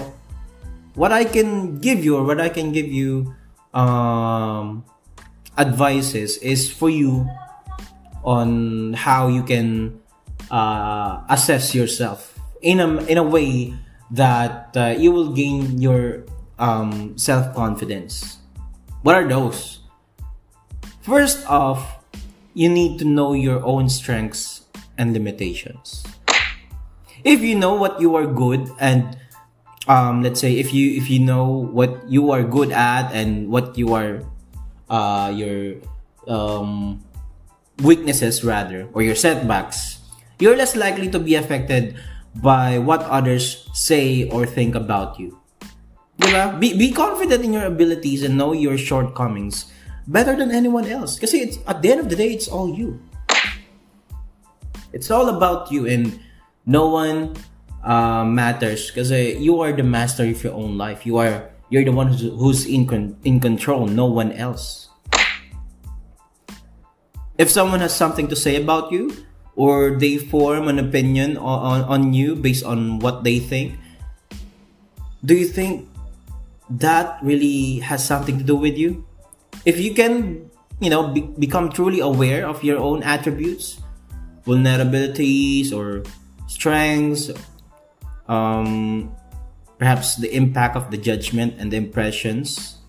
what 0.95 1.11
I 1.11 1.23
can 1.27 1.79
give 1.79 2.03
you 2.03 2.15
or 2.15 2.23
what 2.23 2.39
I 2.39 2.47
can 2.47 2.71
give 2.71 2.87
you 2.87 3.35
um, 3.75 4.83
advices 5.57 6.37
is 6.37 6.71
for 6.71 6.89
you 6.89 7.29
on 8.23 8.93
how 8.93 9.27
you 9.27 9.43
can 9.43 9.99
uh, 10.49 11.21
assess 11.29 11.75
yourself 11.75 12.39
in 12.61 12.79
a, 12.79 12.87
in 13.05 13.17
a 13.17 13.23
way 13.23 13.73
that 14.11 14.75
uh, 14.75 14.95
you 14.97 15.11
will 15.11 15.33
gain 15.33 15.81
your 15.81 16.23
um, 16.59 17.17
self 17.17 17.53
confidence. 17.55 18.37
What 19.01 19.15
are 19.15 19.27
those? 19.27 19.79
First 21.01 21.45
off, 21.49 21.99
you 22.53 22.69
need 22.69 22.99
to 22.99 23.05
know 23.05 23.33
your 23.33 23.63
own 23.65 23.89
strengths 23.89 24.63
and 24.97 25.11
limitations. 25.11 26.03
If 27.23 27.41
you 27.41 27.55
know 27.55 27.73
what 27.73 27.99
you 27.99 28.15
are 28.15 28.27
good 28.27 28.69
and 28.79 29.17
um, 29.87 30.23
let's 30.23 30.39
say 30.39 30.55
if 30.55 30.73
you 30.73 30.95
if 30.95 31.09
you 31.09 31.19
know 31.19 31.47
what 31.47 32.07
you 32.07 32.31
are 32.31 32.43
good 32.43 32.71
at 32.71 33.11
and 33.11 33.49
what 33.49 33.77
you 33.77 33.93
are 33.93 34.23
uh, 34.89 35.31
your 35.33 35.79
um, 36.27 37.03
weaknesses 37.81 38.43
rather 38.43 38.87
or 38.93 39.01
your 39.01 39.15
setbacks, 39.15 39.99
you're 40.39 40.55
less 40.55 40.75
likely 40.75 41.09
to 41.09 41.19
be 41.19 41.35
affected 41.35 41.95
by 42.35 42.79
what 42.79 43.01
others 43.03 43.69
say 43.73 44.27
or 44.29 44.45
think 44.45 44.75
about 44.75 45.19
you. 45.19 45.39
Diba? 46.19 46.59
Be, 46.59 46.77
be 46.77 46.91
confident 46.91 47.43
in 47.43 47.53
your 47.53 47.65
abilities 47.65 48.23
and 48.23 48.37
know 48.37 48.53
your 48.53 48.77
shortcomings 48.77 49.71
better 50.07 50.35
than 50.35 50.51
anyone 50.51 50.85
else. 50.85 51.19
Kasi 51.19 51.39
it's, 51.39 51.57
at 51.67 51.81
the 51.81 51.91
end 51.91 51.99
of 52.01 52.09
the 52.09 52.15
day, 52.15 52.33
it's 52.33 52.47
all 52.47 52.73
you. 52.73 53.01
It's 54.93 55.09
all 55.09 55.29
about 55.29 55.71
you 55.71 55.87
and 55.87 56.19
no 56.65 56.89
one 56.89 57.35
uh, 57.83 58.23
matters 58.23 58.91
kasi 58.91 59.35
you 59.37 59.59
are 59.61 59.73
the 59.73 59.83
master 59.83 60.23
of 60.23 60.37
your 60.43 60.53
own 60.53 60.77
life. 60.77 61.05
You 61.05 61.17
are 61.17 61.49
you're 61.73 61.83
the 61.83 61.91
one 61.91 62.13
who's, 62.13 62.21
who's 62.21 62.61
in 62.69 62.85
con- 62.85 63.17
in 63.25 63.41
control, 63.41 63.89
no 63.89 64.05
one 64.05 64.29
else. 64.37 64.93
If 67.41 67.49
someone 67.49 67.81
has 67.81 67.97
something 67.97 68.29
to 68.29 68.37
say 68.37 68.61
about 68.61 68.93
you, 68.93 69.09
or 69.55 69.97
they 69.97 70.17
form 70.17 70.67
an 70.67 70.79
opinion 70.79 71.37
on, 71.37 71.81
on 71.85 72.13
you 72.13 72.35
based 72.35 72.63
on 72.63 72.99
what 72.99 73.23
they 73.23 73.39
think 73.39 73.77
do 75.23 75.35
you 75.35 75.45
think 75.45 75.87
that 76.69 77.19
really 77.21 77.79
has 77.79 78.03
something 78.03 78.37
to 78.37 78.43
do 78.43 78.55
with 78.55 78.77
you 78.77 79.05
if 79.65 79.79
you 79.79 79.93
can 79.93 80.49
you 80.79 80.89
know 80.89 81.07
be, 81.07 81.21
become 81.37 81.69
truly 81.69 81.99
aware 81.99 82.45
of 82.47 82.63
your 82.63 82.77
own 82.77 83.03
attributes 83.03 83.79
vulnerabilities 84.45 85.71
or 85.71 86.03
strengths 86.47 87.29
um, 88.27 89.13
perhaps 89.83 90.15
the 90.15 90.31
impact 90.31 90.79
of 90.79 90.87
the 90.95 90.97
judgment 90.97 91.59
and 91.59 91.67
the 91.67 91.75
impressions 91.75 92.79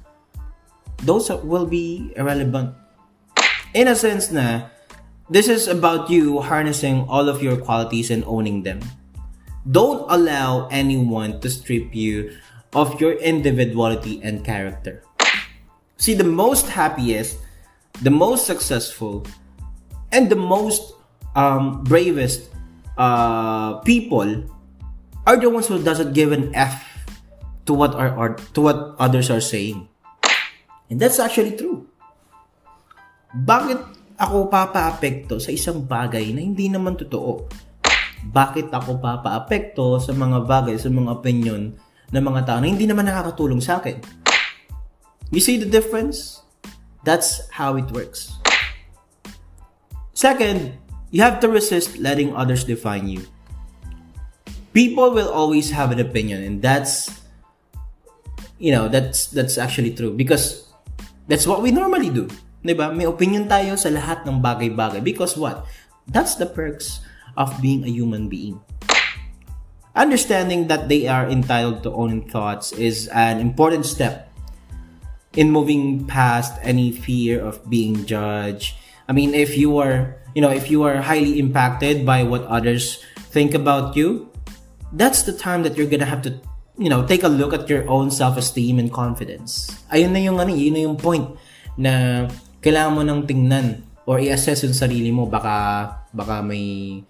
those 1.02 1.26
will 1.42 1.66
be 1.66 2.14
irrelevant 2.14 2.70
in 3.74 3.90
a 3.90 3.98
sense 3.98 4.30
na 4.30 4.70
this 5.26 5.50
is 5.50 5.66
about 5.66 6.06
you 6.06 6.38
harnessing 6.38 7.02
all 7.10 7.26
of 7.26 7.42
your 7.42 7.56
qualities 7.56 8.10
and 8.14 8.22
owning 8.28 8.62
them. 8.62 8.78
Don't 9.66 10.04
allow 10.12 10.68
anyone 10.68 11.40
to 11.40 11.48
strip 11.48 11.96
you 11.96 12.36
of 12.76 13.00
your 13.00 13.16
individuality 13.18 14.20
and 14.22 14.44
character. 14.44 15.02
See, 15.96 16.12
the 16.12 16.28
most 16.28 16.68
happiest, 16.68 17.40
the 18.02 18.10
most 18.12 18.46
successful, 18.46 19.26
and 20.12 20.28
the 20.28 20.36
most 20.36 20.92
um, 21.34 21.82
bravest 21.82 22.52
uh, 22.98 23.80
people 23.80 24.44
are 25.24 25.40
the 25.40 25.48
ones 25.48 25.68
who 25.68 25.80
doesn't 25.80 26.12
give 26.12 26.32
an 26.32 26.52
F 26.52 26.84
to 27.64 27.72
what 27.72 27.96
are, 27.96 28.36
to 28.52 28.60
what 28.60 28.96
others 29.00 29.32
are 29.32 29.40
saying. 29.40 29.88
And 30.88 31.00
that's 31.00 31.18
actually 31.18 31.56
true. 31.56 31.88
Bakit 33.34 33.80
ako 34.20 34.46
papaapekto 34.46 35.42
sa 35.42 35.50
isang 35.50 35.82
bagay 35.82 36.30
na 36.30 36.44
hindi 36.44 36.70
naman 36.70 36.94
totoo? 36.94 37.50
Bakit 38.24 38.70
ako 38.70 39.02
papaapekto 39.02 39.98
sa 39.98 40.12
mga 40.14 40.44
bagay, 40.46 40.76
sa 40.78 40.88
mga 40.92 41.10
opinion 41.10 41.74
ng 42.14 42.24
mga 42.24 42.40
tao 42.46 42.58
na 42.62 42.70
hindi 42.70 42.86
naman 42.86 43.08
nakakatulong 43.10 43.58
sa 43.58 43.82
akin? 43.82 43.98
You 45.34 45.42
see 45.42 45.58
the 45.58 45.66
difference? 45.66 46.44
That's 47.02 47.50
how 47.52 47.74
it 47.76 47.90
works. 47.90 48.32
Second, 50.14 50.78
you 51.10 51.20
have 51.26 51.42
to 51.42 51.50
resist 51.50 51.98
letting 51.98 52.32
others 52.38 52.62
define 52.62 53.10
you. 53.10 53.26
People 54.74 55.14
will 55.14 55.30
always 55.30 55.70
have 55.70 55.94
an 55.94 56.02
opinion 56.02 56.42
and 56.42 56.58
that's 56.60 57.08
you 58.58 58.72
know, 58.72 58.88
that's 58.88 59.28
that's 59.28 59.58
actually 59.58 59.94
true 59.94 60.14
because 60.14 60.66
that's 61.28 61.46
what 61.46 61.62
we 61.62 61.70
normally 61.70 62.10
do. 62.10 62.28
ba? 62.64 62.88
May 62.92 63.04
opinion 63.04 63.44
tayo 63.44 63.76
sa 63.76 63.92
lahat 63.92 64.24
ng 64.24 64.40
bagay-bagay 64.40 65.04
because 65.04 65.36
what? 65.36 65.68
That's 66.08 66.36
the 66.36 66.48
perks 66.48 67.04
of 67.36 67.52
being 67.60 67.84
a 67.84 67.90
human 67.90 68.28
being. 68.32 68.60
Understanding 69.94 70.66
that 70.66 70.88
they 70.88 71.06
are 71.06 71.28
entitled 71.28 71.86
to 71.86 71.92
own 71.94 72.26
thoughts 72.26 72.72
is 72.74 73.06
an 73.14 73.38
important 73.38 73.86
step 73.86 74.32
in 75.38 75.50
moving 75.50 76.06
past 76.06 76.56
any 76.62 76.90
fear 76.90 77.38
of 77.38 77.62
being 77.70 78.02
judged. 78.08 78.74
I 79.06 79.12
mean, 79.12 79.34
if 79.34 79.54
you 79.54 79.78
are, 79.78 80.18
you 80.34 80.42
know, 80.42 80.50
if 80.50 80.70
you 80.70 80.82
are 80.82 80.98
highly 80.98 81.38
impacted 81.38 82.02
by 82.02 82.24
what 82.24 82.42
others 82.50 83.04
think 83.30 83.54
about 83.54 83.94
you, 83.94 84.33
that's 84.94 85.26
the 85.26 85.34
time 85.34 85.62
that 85.66 85.76
you're 85.76 85.90
gonna 85.90 86.08
have 86.08 86.22
to, 86.22 86.38
you 86.78 86.88
know, 86.88 87.02
take 87.06 87.22
a 87.22 87.30
look 87.30 87.52
at 87.52 87.68
your 87.68 87.86
own 87.90 88.10
self-esteem 88.10 88.78
and 88.78 88.90
confidence. 88.94 89.70
Ayun 89.90 90.14
na 90.14 90.20
yung 90.22 90.38
ano, 90.38 90.54
yun 90.54 90.74
na 90.74 90.82
yung 90.86 90.96
point 90.98 91.34
na 91.74 92.24
kailangan 92.62 92.92
mo 92.94 93.02
nang 93.02 93.22
tingnan 93.26 93.82
or 94.06 94.22
i-assess 94.22 94.62
yung 94.62 94.76
sarili 94.76 95.10
mo. 95.10 95.26
Baka, 95.26 95.90
baka 96.14 96.40
may 96.40 97.02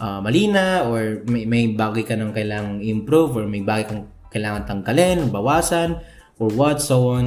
uh, 0.00 0.20
mali 0.20 0.48
na 0.48 0.84
or 0.84 1.24
may, 1.26 1.44
may 1.48 1.72
bagay 1.72 2.04
ka 2.04 2.14
nang 2.16 2.32
kailangang 2.36 2.84
improve 2.84 3.36
or 3.36 3.44
may 3.48 3.64
bagay 3.64 3.88
kang 3.88 4.04
kailangan 4.30 4.62
tanggalin, 4.68 5.28
bawasan, 5.32 5.98
or 6.38 6.48
what, 6.54 6.80
so 6.80 7.18
on. 7.18 7.26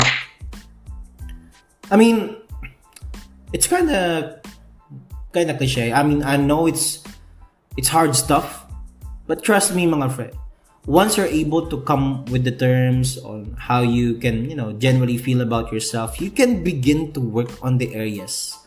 I 1.91 1.95
mean, 1.99 2.37
it's 3.51 3.67
kind 3.67 3.91
of 3.91 4.39
kind 5.35 5.51
of 5.51 5.57
cliche. 5.59 5.91
I 5.91 6.01
mean, 6.01 6.23
I 6.23 6.37
know 6.37 6.65
it's 6.65 7.03
it's 7.75 7.89
hard 7.91 8.15
stuff, 8.15 8.62
but 9.27 9.43
trust 9.43 9.75
me, 9.75 9.85
mga 9.85 10.11
friend. 10.11 10.33
Once 10.85 11.15
you're 11.15 11.31
able 11.31 11.63
to 11.71 11.79
come 11.87 12.25
with 12.27 12.43
the 12.43 12.51
terms 12.51 13.17
on 13.23 13.55
how 13.55 13.79
you 13.79 14.19
can, 14.19 14.49
you 14.49 14.55
know, 14.55 14.73
generally 14.73 15.17
feel 15.17 15.39
about 15.39 15.71
yourself, 15.71 16.19
you 16.19 16.29
can 16.29 16.63
begin 16.63 17.13
to 17.13 17.21
work 17.21 17.47
on 17.63 17.77
the 17.77 17.95
areas 17.95 18.59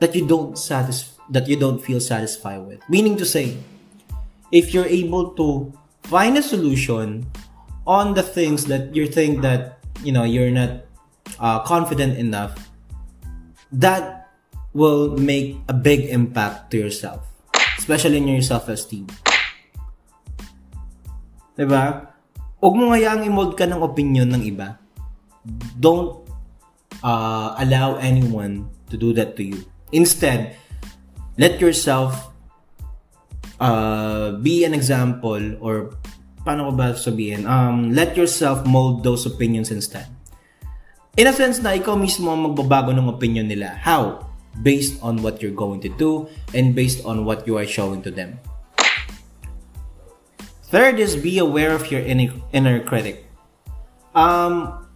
that 0.00 0.14
you 0.14 0.26
don't 0.28 0.58
satis- 0.58 1.16
that 1.32 1.48
you 1.48 1.56
don't 1.56 1.80
feel 1.80 1.98
satisfied 1.98 2.60
with. 2.60 2.84
Meaning 2.92 3.16
to 3.16 3.24
say, 3.24 3.56
if 4.52 4.74
you're 4.74 4.86
able 4.86 5.32
to 5.40 5.72
find 6.04 6.36
a 6.36 6.44
solution 6.44 7.24
on 7.86 8.12
the 8.12 8.22
things 8.22 8.66
that 8.66 8.94
you 8.94 9.08
think 9.08 9.40
that 9.40 9.80
you 10.04 10.12
know 10.12 10.24
you're 10.28 10.52
not 10.52 10.84
uh, 11.40 11.64
confident 11.64 12.20
enough, 12.20 12.68
that 13.72 14.28
will 14.76 15.16
make 15.16 15.56
a 15.68 15.72
big 15.72 16.04
impact 16.12 16.70
to 16.70 16.76
yourself, 16.76 17.24
especially 17.78 18.18
in 18.18 18.28
your 18.28 18.44
self-esteem. 18.44 19.08
Diba? 21.56 22.12
Huwag 22.60 22.74
mo 22.76 22.92
hayaang 22.92 23.24
i-mold 23.24 23.56
ka 23.56 23.64
ng 23.64 23.80
opinion 23.80 24.28
ng 24.32 24.42
iba. 24.44 24.76
Don't 25.80 26.22
uh, 27.00 27.56
allow 27.58 27.96
anyone 27.96 28.68
to 28.92 29.00
do 29.00 29.16
that 29.16 29.34
to 29.40 29.42
you. 29.42 29.64
Instead, 29.90 30.54
let 31.40 31.58
yourself 31.58 32.32
uh, 33.60 34.36
be 34.40 34.68
an 34.68 34.76
example 34.76 35.40
or 35.64 35.96
paano 36.44 36.70
ko 36.70 36.72
ba 36.76 36.86
sabihin? 36.94 37.48
Um, 37.48 37.96
let 37.96 38.14
yourself 38.14 38.62
mold 38.68 39.02
those 39.02 39.24
opinions 39.24 39.72
instead 39.72 40.06
in 41.16 41.26
a 41.26 41.32
sense 41.32 41.64
na 41.64 41.72
ikaw 41.72 41.96
mismo 41.96 42.28
ang 42.28 42.52
magbabago 42.52 42.92
ng 42.92 43.08
opinion 43.08 43.48
nila. 43.48 43.72
How? 43.80 44.20
Based 44.60 45.00
on 45.00 45.24
what 45.24 45.40
you're 45.40 45.56
going 45.56 45.80
to 45.84 45.92
do 45.96 46.28
and 46.52 46.76
based 46.76 47.04
on 47.08 47.24
what 47.24 47.48
you 47.48 47.56
are 47.56 47.68
showing 47.68 48.04
to 48.04 48.12
them. 48.12 48.36
Third 50.66 50.98
is 50.98 51.14
be 51.14 51.38
aware 51.38 51.72
of 51.72 51.90
your 51.90 52.02
inner, 52.02 52.34
inner 52.52 52.80
critic. 52.82 53.26
Um, 54.14 54.86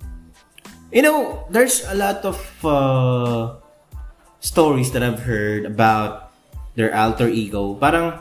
you 0.90 1.02
know, 1.02 1.46
there's 1.50 1.84
a 1.86 1.94
lot 1.94 2.24
of 2.24 2.38
uh, 2.64 3.54
stories 4.40 4.90
that 4.92 5.02
I've 5.02 5.20
heard 5.22 5.66
about 5.66 6.32
their 6.74 6.94
alter 6.94 7.28
ego. 7.28 7.74
Parang 7.74 8.18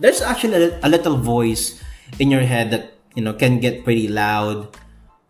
there's 0.00 0.22
actually 0.22 0.58
a, 0.58 0.80
a 0.82 0.88
little 0.88 1.16
voice 1.16 1.78
in 2.18 2.30
your 2.30 2.42
head 2.42 2.70
that 2.70 2.98
you 3.14 3.22
know 3.22 3.34
can 3.34 3.60
get 3.60 3.84
pretty 3.84 4.08
loud 4.08 4.74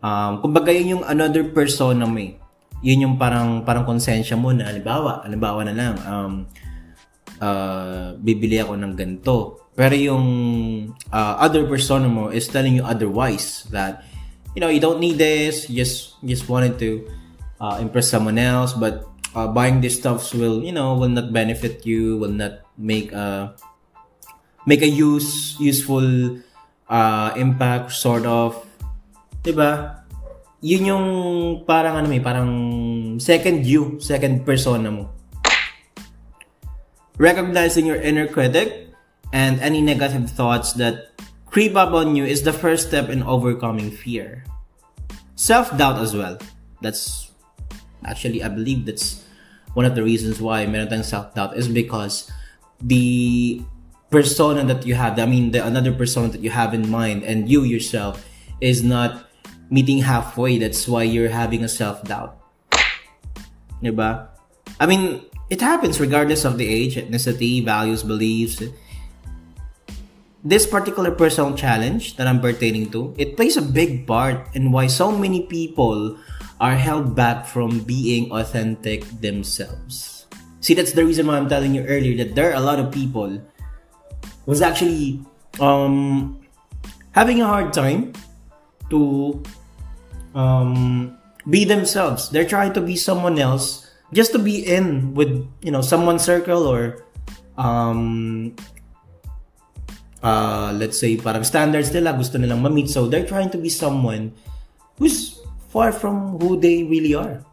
Um, 0.05 0.37
kumbaga 0.37 0.69
yun 0.69 1.01
yung 1.01 1.05
another 1.09 1.49
persona 1.49 2.05
mo 2.05 2.21
eh. 2.21 2.37
Yun 2.85 3.09
yung 3.09 3.15
parang 3.17 3.65
parang 3.65 3.89
konsensya 3.89 4.37
mo 4.37 4.53
na 4.53 4.69
halimbawa, 4.69 5.25
halimbawa 5.25 5.65
na 5.65 5.73
lang 5.73 5.95
um, 6.05 6.33
uh, 7.41 8.13
bibili 8.21 8.61
ako 8.61 8.77
ng 8.77 8.93
ganito. 8.93 9.64
Pero 9.75 9.91
yung 9.91 10.25
uh, 11.11 11.33
other 11.37 11.67
persona 11.67 12.07
mo 12.07 12.31
is 12.31 12.47
telling 12.47 12.79
you 12.79 12.83
otherwise 12.87 13.67
that 13.75 14.07
you 14.55 14.63
know, 14.63 14.71
you 14.71 14.79
don't 14.79 15.03
need 15.03 15.19
this, 15.19 15.69
you 15.69 15.83
just 15.83 16.15
just 16.23 16.47
wanted 16.47 16.79
to 16.79 17.03
uh, 17.59 17.77
impress 17.83 18.07
someone 18.07 18.39
else 18.39 18.71
but 18.71 19.03
uh, 19.35 19.45
buying 19.51 19.83
these 19.83 19.99
stuffs 19.99 20.31
will, 20.31 20.63
you 20.63 20.71
know, 20.71 20.95
will 20.95 21.11
not 21.11 21.35
benefit 21.35 21.85
you, 21.85 22.15
will 22.17 22.31
not 22.31 22.63
make 22.79 23.11
a 23.11 23.53
make 24.65 24.81
a 24.81 24.87
use 24.87 25.59
useful 25.59 26.39
uh, 26.87 27.35
impact 27.35 27.91
sort 27.91 28.23
of 28.23 28.55
'di 29.43 29.51
ba? 29.51 30.01
Yun 30.65 30.83
yung 30.89 31.07
parang 31.67 32.01
ano 32.01 32.07
may 32.09 32.23
parang 32.23 32.49
second 33.19 33.67
you, 33.67 33.99
second 33.99 34.47
persona 34.47 34.89
mo. 34.89 35.11
Recognizing 37.19 37.85
your 37.85 37.99
inner 37.99 38.25
critic 38.25 38.84
and 39.35 39.59
any 39.59 39.83
negative 39.83 40.31
thoughts 40.31 40.71
that 40.79 41.11
creep 41.43 41.75
up 41.75 41.91
on 41.91 42.15
you 42.15 42.23
is 42.23 42.47
the 42.47 42.55
first 42.55 42.87
step 42.87 43.11
in 43.11 43.19
overcoming 43.21 43.91
fear. 43.91 44.47
Self-doubt 45.35 45.99
as 45.99 46.15
well. 46.15 46.39
That's 46.79 47.35
actually 48.07 48.39
I 48.39 48.47
believe 48.47 48.87
that's 48.87 49.27
one 49.75 49.83
of 49.83 49.91
the 49.91 50.07
reasons 50.07 50.39
why 50.39 50.63
meron 50.63 50.87
tayong 50.87 51.03
self-doubt 51.03 51.59
is 51.59 51.67
because 51.67 52.31
the 52.79 53.59
persona 54.07 54.63
that 54.63 54.87
you 54.87 54.95
have, 54.95 55.19
I 55.19 55.27
mean 55.27 55.51
the 55.51 55.59
another 55.67 55.91
persona 55.91 56.31
that 56.31 56.39
you 56.39 56.55
have 56.55 56.71
in 56.71 56.87
mind 56.87 57.27
and 57.27 57.51
you 57.51 57.67
yourself 57.67 58.23
is 58.63 58.87
not 58.87 59.27
meeting 59.67 59.99
halfway. 59.99 60.55
That's 60.63 60.87
why 60.87 61.03
you're 61.03 61.35
having 61.35 61.67
a 61.67 61.67
self-doubt. 61.67 62.39
Diba? 63.83 64.31
I 64.79 64.85
mean, 64.87 65.27
it 65.51 65.59
happens 65.59 65.99
regardless 65.99 66.47
of 66.47 66.55
the 66.55 66.63
age, 66.63 66.95
ethnicity, 66.95 67.59
values, 67.59 67.99
beliefs. 67.99 68.63
This 70.45 70.69
particular 70.69 71.09
personal 71.09 71.57
challenge 71.57 72.21
that 72.21 72.29
I'm 72.29 72.37
pertaining 72.37 72.93
to, 72.93 73.17
it 73.17 73.33
plays 73.33 73.57
a 73.57 73.65
big 73.65 74.05
part 74.05 74.53
in 74.53 74.69
why 74.69 74.85
so 74.85 75.09
many 75.09 75.49
people 75.49 76.21
are 76.61 76.77
held 76.77 77.17
back 77.17 77.49
from 77.49 77.81
being 77.81 78.29
authentic 78.29 79.01
themselves. 79.25 80.29
See, 80.61 80.77
that's 80.77 80.93
the 80.93 81.01
reason 81.01 81.25
why 81.25 81.41
I'm 81.41 81.49
telling 81.49 81.73
you 81.73 81.81
earlier 81.89 82.13
that 82.21 82.37
there 82.37 82.53
are 82.53 82.61
a 82.61 82.61
lot 82.61 82.77
of 82.77 82.93
people 82.93 83.41
was 84.45 84.61
actually 84.61 85.25
um, 85.59 86.37
having 87.09 87.41
a 87.41 87.47
hard 87.49 87.73
time 87.73 88.13
to 88.93 89.41
um, 90.37 91.17
be 91.49 91.65
themselves. 91.65 92.29
They're 92.29 92.45
trying 92.45 92.73
to 92.73 92.81
be 92.81 92.95
someone 92.95 93.39
else 93.39 93.89
just 94.13 94.31
to 94.33 94.39
be 94.39 94.61
in 94.61 95.17
with 95.17 95.33
you 95.65 95.71
know 95.71 95.81
someone's 95.81 96.21
circle 96.21 96.69
or 96.69 97.01
um, 97.57 98.55
uh, 100.25 100.73
let's 100.73 100.97
say 100.97 101.13
parang 101.21 101.45
standards 101.45 101.93
nila 101.93 102.17
gusto 102.17 102.41
nilang 102.41 102.65
ma-meet 102.65 102.89
so 102.89 103.05
they're 103.05 103.29
trying 103.29 103.53
to 103.53 103.61
be 103.61 103.69
someone 103.69 104.33
who's 104.97 105.37
far 105.69 105.93
from 105.93 106.41
who 106.41 106.57
they 106.57 106.81
really 106.83 107.13
are. 107.13 107.45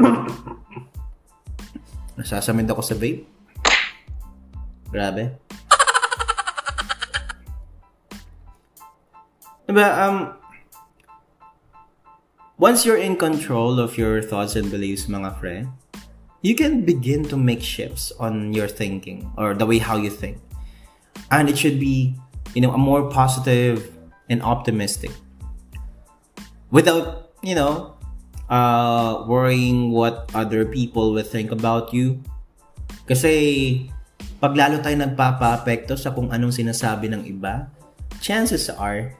Nasasamid 2.16 2.70
ako 2.72 2.80
sa 2.80 2.96
vape. 2.96 3.28
Grabe. 4.88 5.36
Diba, 9.66 9.88
um, 10.04 10.36
once 12.60 12.84
you're 12.84 13.00
in 13.00 13.16
control 13.16 13.80
of 13.80 13.96
your 13.96 14.20
thoughts 14.20 14.54
and 14.54 14.68
beliefs, 14.70 15.08
mga 15.08 15.32
friend, 15.40 15.72
you 16.44 16.54
can 16.54 16.84
begin 16.84 17.24
to 17.24 17.40
make 17.40 17.64
shifts 17.64 18.12
on 18.20 18.52
your 18.52 18.68
thinking 18.68 19.32
or 19.40 19.54
the 19.56 19.64
way 19.64 19.78
how 19.78 19.96
you 19.96 20.12
think. 20.12 20.38
And 21.32 21.48
it 21.48 21.56
should 21.56 21.80
be, 21.80 22.14
you 22.52 22.60
know, 22.60 22.76
a 22.76 22.78
more 22.78 23.08
positive 23.08 23.88
and 24.28 24.44
optimistic. 24.44 25.10
Without, 26.68 27.32
you 27.40 27.56
know, 27.56 27.96
uh, 28.52 29.24
worrying 29.24 29.90
what 29.96 30.28
other 30.36 30.68
people 30.68 31.16
will 31.16 31.24
think 31.24 31.50
about 31.50 31.96
you. 31.96 32.20
Kasi, 33.08 33.88
pag 34.38 34.52
lalo 34.52 34.84
tayo 34.84 35.00
nagpapa-apekto 35.00 35.96
sa 35.96 36.12
kung 36.12 36.28
anong 36.28 36.52
sinasabi 36.52 37.08
ng 37.08 37.24
iba, 37.24 37.72
chances 38.20 38.68
are, 38.68 39.16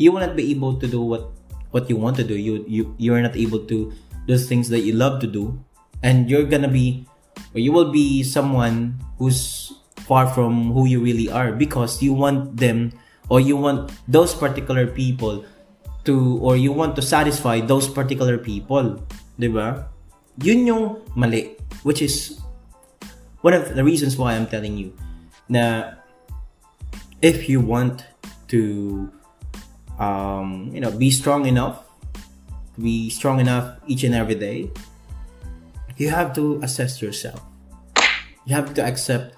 you 0.00 0.10
will 0.10 0.24
not 0.24 0.32
be 0.32 0.48
able 0.50 0.80
to 0.80 0.88
do 0.88 1.04
what 1.04 1.28
what 1.70 1.90
you 1.90 1.98
want 1.98 2.16
to 2.16 2.26
do. 2.26 2.34
You 2.34 2.64
you 2.64 2.94
you 2.96 3.12
are 3.12 3.22
not 3.22 3.36
able 3.36 3.62
to 3.68 3.92
do 4.24 4.34
things 4.40 4.72
that 4.72 4.86
you 4.86 4.96
love 4.96 5.20
to 5.20 5.28
do 5.28 5.58
and 6.00 6.30
you're 6.30 6.48
gonna 6.48 6.70
be 6.70 7.04
or 7.52 7.60
you 7.60 7.72
will 7.72 7.92
be 7.92 8.22
someone 8.22 8.96
who's 9.18 9.72
far 10.04 10.28
from 10.28 10.72
who 10.72 10.86
you 10.86 11.00
really 11.00 11.28
are 11.28 11.52
because 11.52 12.02
you 12.02 12.12
want 12.12 12.56
them 12.56 12.92
or 13.28 13.40
you 13.40 13.56
want 13.56 13.90
those 14.06 14.34
particular 14.34 14.86
people 14.86 15.44
to 16.04 16.38
or 16.44 16.56
you 16.56 16.72
want 16.72 16.94
to 16.96 17.02
satisfy 17.02 17.60
those 17.60 17.88
particular 17.88 18.36
people, 18.36 19.00
people, 19.00 19.40
'di 19.40 19.48
ba? 19.48 19.88
Yun 20.44 20.68
yung 20.68 20.84
mali, 21.16 21.56
which 21.82 22.02
is 22.04 22.38
one 23.40 23.54
of 23.54 23.72
the 23.72 23.84
reasons 23.84 24.18
why 24.20 24.34
I'm 24.34 24.46
telling 24.46 24.76
you 24.76 24.92
na 25.48 25.96
if 27.22 27.48
you 27.48 27.60
want 27.60 28.04
to 28.52 29.08
um, 29.98 30.70
you 30.72 30.80
know, 30.80 30.90
be 30.90 31.10
strong 31.10 31.46
enough, 31.46 31.86
be 32.80 33.10
strong 33.10 33.40
enough 33.40 33.78
each 33.86 34.04
and 34.04 34.14
every 34.14 34.34
day, 34.34 34.70
you 35.96 36.10
have 36.10 36.34
to 36.34 36.60
assess 36.62 37.00
yourself. 37.00 37.40
You 38.44 38.54
have 38.54 38.74
to 38.74 38.84
accept 38.84 39.36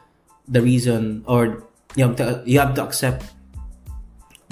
the 0.48 0.62
reason 0.62 1.22
or 1.26 1.66
you 1.94 2.06
have 2.06 2.16
to 2.16 2.42
you 2.46 2.58
have 2.58 2.74
to 2.74 2.82
accept 2.82 3.34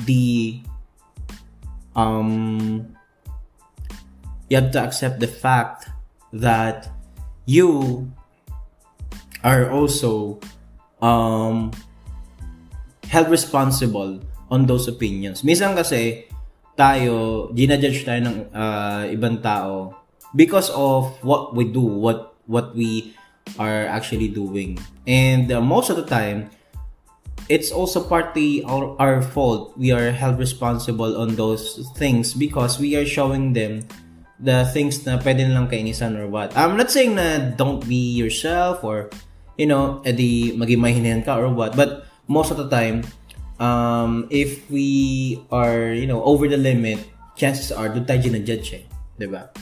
the 0.07 0.59
um 1.95 2.87
you 4.51 4.57
have 4.57 4.71
to 4.71 4.81
accept 4.83 5.21
the 5.21 5.31
fact 5.31 5.89
that 6.33 6.91
you 7.47 8.11
are 9.45 9.71
also 9.71 10.41
um 11.03 11.71
held 13.07 13.29
responsible 13.31 14.19
on 14.51 14.67
those 14.67 14.91
opinions. 14.91 15.47
Minsan 15.47 15.79
kasi 15.79 16.27
tayo, 16.75 17.47
ginajudge 17.55 18.03
tayo 18.03 18.21
ng 18.27 18.39
uh, 18.51 19.07
ibang 19.15 19.39
tao 19.39 19.95
because 20.35 20.71
of 20.75 21.15
what 21.23 21.55
we 21.55 21.71
do, 21.71 21.83
what 21.83 22.35
what 22.51 22.75
we 22.75 23.15
are 23.59 23.87
actually 23.87 24.29
doing. 24.29 24.79
And 25.07 25.51
uh, 25.53 25.61
most 25.61 25.91
of 25.91 25.97
the 25.97 26.07
time, 26.07 26.51
it's 27.49 27.71
also 27.71 28.03
partly 28.03 28.65
our, 28.65 28.97
our 28.99 29.23
fault. 29.23 29.77
We 29.77 29.93
are 29.93 30.11
held 30.11 30.39
responsible 30.39 31.21
on 31.21 31.37
those 31.37 31.89
things 31.97 32.35
because 32.35 32.79
we 32.81 32.97
are 32.97 33.07
showing 33.07 33.53
them 33.53 33.87
the 34.41 34.65
things 34.73 35.05
na 35.07 35.19
pwede 35.19 35.47
nilang 35.47 35.71
kainisan 35.71 36.19
or 36.19 36.27
what. 36.27 36.57
I'm 36.57 36.77
not 36.77 36.91
saying 36.91 37.15
na 37.15 37.55
don't 37.55 37.87
be 37.87 38.17
yourself 38.17 38.83
or, 38.83 39.11
you 39.57 39.67
know, 39.67 40.03
edi 40.05 40.57
maging 40.57 40.81
mahinayan 40.81 41.25
ka 41.25 41.39
or 41.39 41.49
what. 41.53 41.77
But 41.77 42.07
most 42.29 42.51
of 42.51 42.57
the 42.57 42.69
time, 42.69 43.05
um, 43.61 44.27
if 44.31 44.69
we 44.71 45.41
are, 45.53 45.93
you 45.93 46.07
know, 46.07 46.25
over 46.25 46.49
the 46.49 46.59
limit, 46.59 46.99
chances 47.37 47.71
are, 47.71 47.89
doon 47.89 48.05
tayo 48.05 48.21
ginajudge 48.25 48.75
eh. 48.75 48.85
Diba? 49.21 49.53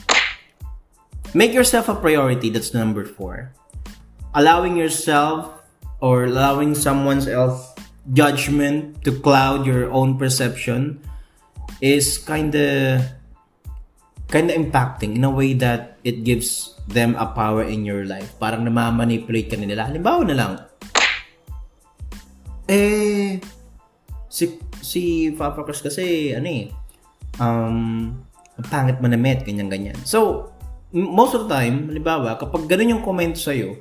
Make 1.33 1.53
yourself 1.53 1.89
a 1.89 1.95
priority. 1.95 2.49
That's 2.49 2.73
number 2.73 3.05
four. 3.05 3.53
Allowing 4.33 4.77
yourself 4.77 5.61
or 6.01 6.25
allowing 6.25 6.73
someone 6.73 7.21
else 7.29 7.73
judgment 8.11 8.99
to 9.07 9.15
cloud 9.23 9.63
your 9.63 9.87
own 9.93 10.17
perception 10.17 10.99
is 11.79 12.17
kind 12.19 12.51
of 12.51 12.99
kind 14.27 14.49
of 14.49 14.57
impacting 14.57 15.15
in 15.15 15.23
a 15.23 15.29
way 15.29 15.53
that 15.53 16.01
it 16.01 16.25
gives 16.25 16.73
them 16.89 17.15
a 17.15 17.29
power 17.31 17.63
in 17.63 17.85
your 17.85 18.03
life. 18.03 18.33
Parang 18.41 18.65
namamanipulate 18.65 19.53
ka 19.53 19.55
nila. 19.55 19.87
Halimbawa 19.87 20.21
na 20.25 20.35
lang, 20.35 20.51
eh, 22.65 23.37
si, 24.27 24.57
si 24.81 25.29
Papa 25.37 25.61
kasi, 25.61 26.33
ano 26.33 26.49
eh, 26.49 26.65
um, 27.37 28.09
ang 28.57 28.67
pangit 28.69 28.97
manamit, 28.99 29.45
ganyan-ganyan. 29.45 29.97
So, 30.01 30.49
most 30.91 31.37
of 31.37 31.45
the 31.45 31.49
time, 31.53 31.93
halimbawa, 31.93 32.37
kapag 32.41 32.65
ganun 32.65 32.99
yung 32.99 33.03
comment 33.05 33.37
sa'yo, 33.37 33.77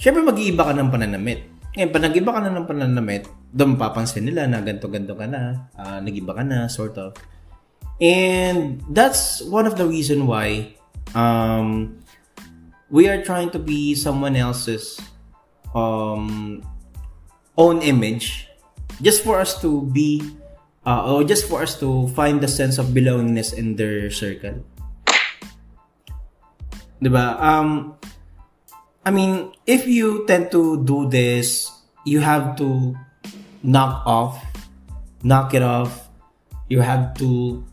syempre 0.00 0.24
mag-iiba 0.24 0.64
ka 0.64 0.72
ng 0.72 0.88
pananamit. 0.88 1.44
Ngayon, 1.76 1.90
pag 1.92 2.02
nag-iba 2.08 2.30
ka 2.32 2.40
na 2.40 2.50
ng 2.56 2.66
pananamit, 2.66 3.28
doon 3.52 3.76
papansin 3.76 4.24
nila 4.26 4.48
na 4.48 4.64
ganto-ganto 4.64 5.12
ka 5.14 5.28
na, 5.28 5.70
uh, 5.76 6.00
nag-iba 6.00 6.32
ka 6.34 6.42
na, 6.42 6.66
sort 6.66 6.96
of. 6.96 7.14
And 8.00 8.80
that's 8.90 9.44
one 9.44 9.68
of 9.68 9.76
the 9.76 9.84
reason 9.84 10.24
why 10.24 10.72
um, 11.12 12.00
we 12.88 13.12
are 13.12 13.20
trying 13.20 13.52
to 13.52 13.60
be 13.60 13.92
someone 13.92 14.34
else's 14.34 14.96
um, 15.76 16.64
own 17.60 17.84
image 17.84 18.48
just 19.04 19.22
for 19.22 19.36
us 19.36 19.60
to 19.60 19.84
be 19.92 20.24
uh, 20.88 21.12
or 21.12 21.28
just 21.28 21.44
for 21.44 21.60
us 21.60 21.78
to 21.78 22.08
find 22.16 22.40
the 22.40 22.48
sense 22.48 22.80
of 22.80 22.96
belongingness 22.96 23.52
in 23.52 23.76
their 23.76 24.08
circle. 24.10 24.64
Diba? 27.04 27.36
Um, 27.36 28.00
I 29.04 29.10
mean, 29.10 29.52
if 29.66 29.86
you 29.86 30.26
tend 30.26 30.52
to 30.52 30.84
do 30.84 31.08
this, 31.08 31.72
you 32.04 32.20
have 32.20 32.56
to 32.56 32.94
knock 33.62 34.04
off, 34.06 34.44
knock 35.22 35.54
it 35.54 35.62
off. 35.62 36.08
You 36.68 36.80
have 36.80 37.14
to 37.16 37.64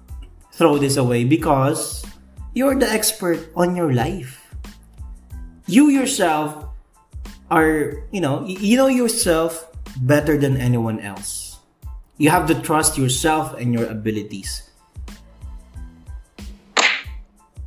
throw 0.53 0.77
this 0.77 0.95
away 0.95 1.25
because 1.25 2.05
you're 2.53 2.79
the 2.79 2.89
expert 2.89 3.51
on 3.55 3.75
your 3.75 3.93
life. 3.93 4.55
You 5.67 5.89
yourself 5.89 6.65
are, 7.51 8.07
you 8.11 8.21
know, 8.21 8.47
you 8.47 8.77
know 8.77 8.87
yourself 8.87 9.67
better 9.99 10.37
than 10.37 10.55
anyone 10.55 10.99
else. 11.01 11.59
You 12.17 12.31
have 12.31 12.47
to 12.47 12.55
trust 12.55 12.97
yourself 12.97 13.53
and 13.59 13.73
your 13.73 13.85
abilities. 13.85 14.63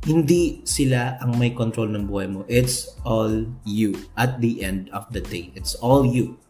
Hindi 0.01 0.65
sila 0.65 1.21
ang 1.21 1.37
may 1.37 1.53
control 1.53 1.93
ng 1.93 2.09
buhay 2.09 2.25
mo. 2.25 2.41
It's 2.49 2.97
all 3.05 3.45
you 3.61 3.93
at 4.17 4.41
the 4.41 4.65
end 4.65 4.89
of 4.97 5.05
the 5.13 5.21
day. 5.21 5.53
It's 5.53 5.77
all 5.77 6.01
you. 6.01 6.41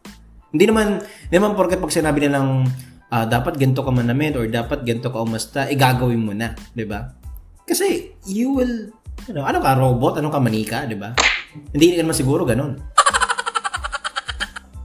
Hindi 0.56 0.72
naman, 0.72 1.04
hindi 1.04 1.36
naman 1.36 1.60
porket 1.60 1.84
pag 1.84 1.92
sinabi 1.92 2.24
nilang 2.24 2.72
uh, 3.12 3.26
dapat 3.28 3.60
ganito 3.60 3.84
ka 3.84 3.92
manamit 3.92 4.40
or 4.40 4.48
dapat 4.48 4.88
ganito 4.88 5.12
ka 5.12 5.20
umasta, 5.20 5.68
igagawin 5.68 6.24
mo 6.24 6.32
na, 6.32 6.56
'di 6.72 6.88
ba? 6.88 7.12
Kasi 7.68 8.16
you 8.24 8.56
will, 8.56 8.92
you 9.28 9.34
know, 9.36 9.44
ano 9.44 9.60
ka 9.60 9.76
robot, 9.76 10.24
ano 10.24 10.32
ka 10.32 10.40
manika, 10.40 10.88
'di 10.88 10.96
ba? 10.96 11.12
Hindi 11.76 12.00
ka 12.00 12.08
naman 12.08 12.16
siguro 12.16 12.48
ganun. 12.48 12.80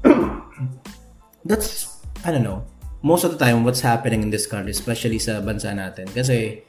That's 1.49 2.03
I 2.27 2.35
don't 2.35 2.43
know. 2.43 2.67
Most 3.07 3.23
of 3.23 3.39
the 3.39 3.39
time 3.39 3.63
what's 3.63 3.87
happening 3.87 4.27
in 4.27 4.35
this 4.35 4.51
country, 4.51 4.75
especially 4.75 5.23
sa 5.23 5.39
bansa 5.39 5.71
natin 5.71 6.11
kasi 6.11 6.67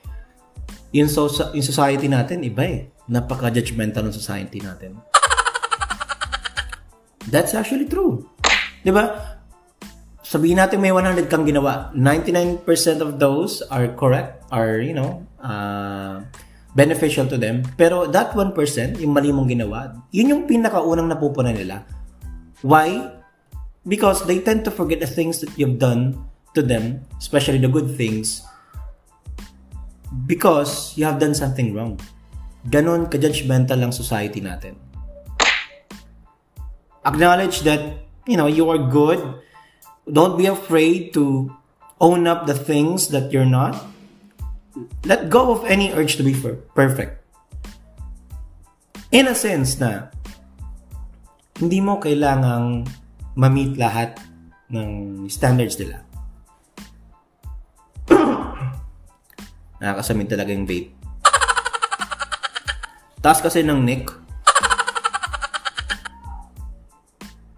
yung, 0.95 1.10
so, 1.12 1.28
yung 1.52 1.65
society 1.65 2.08
natin 2.08 2.43
iba 2.43 2.63
eh. 2.63 2.91
Napaka-judgmental 3.08 4.08
ng 4.08 4.15
society 4.15 4.60
natin. 4.60 5.00
That's 7.32 7.56
actually 7.56 7.88
true. 7.88 8.28
'Di 8.84 8.91
ba? 8.91 9.36
sabihin 10.28 10.60
natin 10.60 10.84
may 10.84 10.91
100 10.91 11.32
kang 11.32 11.47
ginawa, 11.47 11.88
99% 11.95 12.67
of 13.00 13.15
those 13.15 13.63
are 13.71 13.88
correct, 13.95 14.43
are, 14.52 14.84
you 14.84 14.91
know, 14.91 15.23
uh, 15.39 16.19
beneficial 16.76 17.23
to 17.23 17.39
them. 17.39 17.63
Pero 17.80 18.12
that 18.12 18.36
1%, 18.36 18.52
yung 19.00 19.15
mali 19.15 19.32
mong 19.32 19.47
ginawa, 19.47 19.95
yun 20.12 20.36
yung 20.36 20.43
pinakaunang 20.43 21.08
napupunan 21.08 21.56
nila. 21.56 21.88
Why? 22.60 23.08
Because 23.88 24.28
they 24.28 24.43
tend 24.43 24.67
to 24.67 24.71
forget 24.71 25.00
the 25.00 25.08
things 25.08 25.39
that 25.39 25.56
you've 25.56 25.80
done 25.80 26.28
to 26.52 26.60
them, 26.60 27.08
especially 27.15 27.63
the 27.63 27.71
good 27.71 27.95
things, 27.95 28.43
because 30.25 30.95
you 30.95 31.03
have 31.03 31.19
done 31.19 31.35
something 31.35 31.73
wrong. 31.75 31.99
Ganon 32.67 33.07
ka-judgmental 33.07 33.79
ang 33.79 33.93
society 33.95 34.43
natin. 34.43 34.75
Acknowledge 37.07 37.63
that, 37.63 38.03
you 38.27 38.35
know, 38.35 38.51
you 38.51 38.67
are 38.67 38.79
good, 38.79 39.23
Don't 40.07 40.39
be 40.39 40.47
afraid 40.47 41.11
to 41.19 41.51
own 41.99 42.27
up 42.31 42.47
the 42.47 42.55
things 42.55 43.11
that 43.11 43.35
you're 43.35 43.45
not. 43.45 43.75
Let 45.03 45.27
go 45.27 45.51
of 45.51 45.67
any 45.67 45.91
urge 45.91 46.15
to 46.15 46.23
be 46.23 46.31
perfect. 46.71 47.19
In 49.11 49.27
a 49.27 49.35
sense 49.35 49.75
na 49.83 50.07
hindi 51.59 51.83
mo 51.83 51.99
kailangang 51.99 52.87
ma-meet 53.35 53.75
lahat 53.75 54.15
ng 54.71 55.27
standards 55.27 55.75
nila. 55.75 56.07
Nakakasamin 59.77 60.29
talaga 60.29 60.51
yung 60.53 60.65
vape. 60.65 60.97
Taas 63.21 63.41
kasi 63.41 63.65
ng 63.65 63.81
neck. 63.81 64.07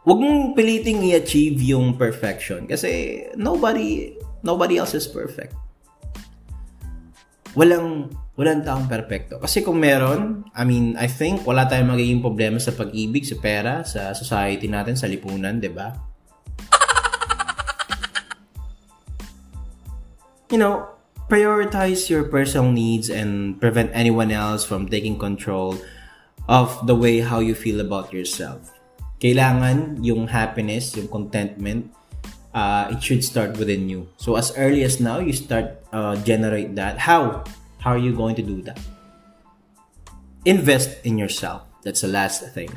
Huwag 0.08 0.19
mong 0.19 0.58
piliting 0.58 1.05
i-achieve 1.05 1.62
yung 1.62 1.93
perfection 1.93 2.65
kasi 2.65 3.21
nobody 3.38 4.15
nobody 4.41 4.82
else 4.82 4.97
is 4.97 5.05
perfect. 5.05 5.53
Walang 7.53 8.10
walang 8.39 8.63
taong 8.63 8.88
perfecto. 8.88 9.38
Kasi 9.38 9.62
kung 9.62 9.77
meron, 9.77 10.47
I 10.55 10.63
mean, 10.63 10.95
I 10.95 11.05
think 11.05 11.43
wala 11.43 11.67
tayong 11.67 11.93
magiging 11.93 12.23
problema 12.23 12.58
sa 12.58 12.71
pag-ibig, 12.71 13.27
sa 13.27 13.38
pera, 13.38 13.84
sa 13.84 14.15
society 14.15 14.65
natin, 14.71 14.97
sa 14.97 15.05
lipunan, 15.05 15.60
'di 15.62 15.69
ba? 15.69 15.93
You 20.49 20.58
know, 20.58 20.98
prioritize 21.30 22.10
your 22.10 22.26
personal 22.26 22.74
needs 22.74 23.10
and 23.10 23.62
prevent 23.62 23.94
anyone 23.94 24.34
else 24.34 24.65
from 24.65 24.89
taking 24.89 25.18
control 25.18 25.78
of 26.50 26.74
the 26.89 26.96
way 26.96 27.22
how 27.22 27.38
you 27.39 27.54
feel 27.54 27.80
about 27.80 28.12
yourself. 28.12 28.74
Kailangan 29.22 30.02
yung 30.02 30.26
happiness, 30.26 30.98
yung 30.98 31.08
contentment, 31.08 31.94
uh, 32.54 32.89
it 32.89 33.04
should 33.04 33.24
start 33.24 33.56
within 33.58 33.88
you. 33.88 34.10
So 34.18 34.36
as 34.36 34.52
early 34.58 34.84
as 34.84 35.00
now, 35.00 35.20
you 35.20 35.34
start 35.34 35.78
uh, 35.94 36.18
generate 36.26 36.76
that. 36.76 36.98
How? 36.98 37.46
How 37.78 37.94
are 37.94 38.02
you 38.02 38.12
going 38.12 38.36
to 38.36 38.42
do 38.42 38.65
that? 38.65 38.80
Invest 40.46 41.06
in 41.06 41.18
yourself. 41.18 41.62
That's 41.84 42.02
the 42.02 42.10
last 42.10 42.42
thing. 42.58 42.74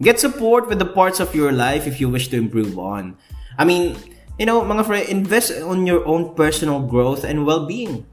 Get 0.00 0.20
support 0.20 0.68
with 0.68 0.78
the 0.78 0.86
parts 0.88 1.18
of 1.18 1.34
your 1.34 1.52
life 1.52 1.86
if 1.86 2.00
you 2.00 2.08
wish 2.08 2.28
to 2.28 2.36
improve 2.36 2.78
on. 2.78 3.16
I 3.58 3.64
mean, 3.64 3.96
you 4.38 4.46
know, 4.46 4.62
mga 4.62 4.86
friend, 4.86 5.08
invest 5.08 5.52
on 5.62 5.86
your 5.86 6.06
own 6.06 6.34
personal 6.34 6.80
growth 6.80 7.24
and 7.24 7.46
well-being. 7.46 8.06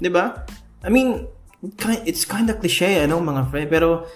ba? 0.00 0.46
I 0.82 0.88
mean, 0.88 1.26
it's 2.06 2.24
kind 2.24 2.50
of 2.50 2.60
cliche, 2.60 3.02
ano, 3.02 3.18
mga 3.20 3.50
friend, 3.50 3.68
pero 3.70 4.06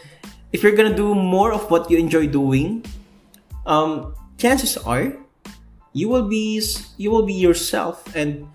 if 0.52 0.62
you're 0.62 0.76
gonna 0.76 0.94
do 0.94 1.14
more 1.14 1.52
of 1.52 1.70
what 1.70 1.90
you 1.90 1.98
enjoy 1.98 2.26
doing, 2.26 2.84
um, 3.66 4.14
chances 4.38 4.76
are 4.76 5.14
you 5.92 6.08
will 6.08 6.26
be 6.26 6.62
you 6.96 7.10
will 7.10 7.26
be 7.26 7.34
yourself 7.34 8.02
and 8.14 8.46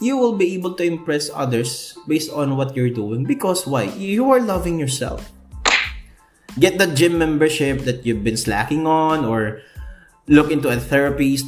you 0.00 0.16
will 0.16 0.34
be 0.34 0.54
able 0.54 0.74
to 0.74 0.82
impress 0.82 1.30
others 1.34 1.94
based 2.08 2.30
on 2.32 2.56
what 2.56 2.74
you're 2.74 2.90
doing 2.90 3.24
because 3.24 3.66
why 3.66 3.84
you 3.94 4.30
are 4.32 4.40
loving 4.40 4.80
yourself 4.80 5.30
get 6.58 6.78
the 6.78 6.86
gym 6.88 7.18
membership 7.18 7.86
that 7.86 8.04
you've 8.04 8.24
been 8.24 8.36
slacking 8.36 8.86
on 8.86 9.24
or 9.24 9.62
look 10.26 10.50
into 10.50 10.68
a 10.68 10.76
therapist 10.76 11.46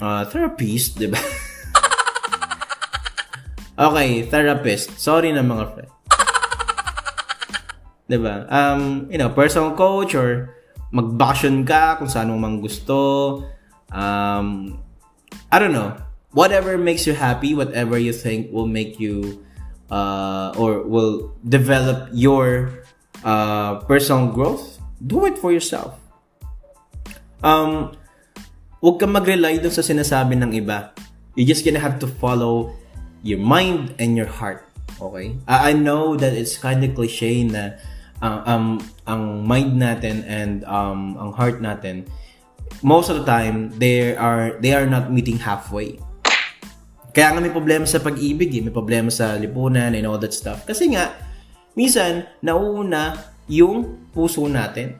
uh, 0.00 0.24
therapist 0.28 0.98
diba 0.98 1.16
okay 3.86 4.24
therapist. 4.26 4.96
Sorry 4.96 5.32
na 5.32 5.44
mga 5.44 5.64
friend. 5.72 5.92
Diba 8.10 8.46
um 8.46 9.10
you 9.10 9.18
know 9.18 9.34
personal 9.34 9.74
coach 9.74 10.14
or 10.14 10.54
mag-vacation 10.94 11.66
ka 11.66 11.98
kung 11.98 12.06
saan 12.06 12.30
mo 12.30 12.38
mang 12.38 12.62
gusto. 12.62 13.42
Um 13.90 14.78
I 15.50 15.58
don't 15.58 15.74
know. 15.74 15.98
Whatever 16.30 16.78
makes 16.78 17.04
you 17.04 17.18
happy 17.18 17.52
whatever 17.52 17.98
you 17.98 18.14
think 18.14 18.54
will 18.54 18.70
make 18.70 19.02
you 19.02 19.42
uh, 19.90 20.52
or 20.56 20.82
will 20.82 21.34
develop 21.46 22.08
your 22.12 22.82
uh, 23.24 23.80
personal 23.86 24.28
growth, 24.28 24.78
do 25.04 25.26
it 25.26 25.38
for 25.38 25.52
yourself. 25.52 25.98
Um, 27.42 27.96
huwag 28.86 29.02
kang 29.02 29.10
mag-rely 29.10 29.58
dun 29.58 29.74
sa 29.74 29.82
sinasabi 29.82 30.38
ng 30.38 30.54
iba. 30.54 30.94
You're 31.34 31.50
just 31.50 31.66
gonna 31.66 31.82
have 31.82 31.98
to 31.98 32.06
follow 32.06 32.70
your 33.26 33.42
mind 33.42 33.98
and 33.98 34.14
your 34.14 34.30
heart. 34.30 34.62
Okay? 35.02 35.34
I, 35.50 35.56
I 35.58 35.72
know 35.74 36.14
that 36.14 36.38
it's 36.38 36.54
kind 36.54 36.86
of 36.86 36.94
cliche 36.94 37.42
na 37.50 37.82
uh, 38.22 38.46
um, 38.46 38.78
ang 39.10 39.42
mind 39.42 39.82
natin 39.82 40.22
and 40.30 40.62
um, 40.70 41.18
ang 41.18 41.34
heart 41.34 41.58
natin, 41.58 42.06
most 42.86 43.10
of 43.10 43.18
the 43.18 43.26
time, 43.26 43.74
they 43.82 44.14
are, 44.14 44.54
they 44.62 44.70
are 44.70 44.86
not 44.86 45.10
meeting 45.10 45.42
halfway. 45.42 45.98
Kaya 47.10 47.34
nga 47.34 47.42
may 47.42 47.50
problema 47.50 47.90
sa 47.90 47.98
pag-ibig, 47.98 48.54
eh. 48.54 48.62
may 48.62 48.70
problema 48.70 49.10
sa 49.10 49.34
lipunan 49.34 49.98
and 49.98 50.06
all 50.06 50.22
that 50.22 50.30
stuff. 50.30 50.62
Kasi 50.62 50.94
nga, 50.94 51.10
minsan, 51.74 52.22
nauuna 52.38 53.18
yung 53.50 54.06
puso 54.14 54.46
natin. 54.46 54.94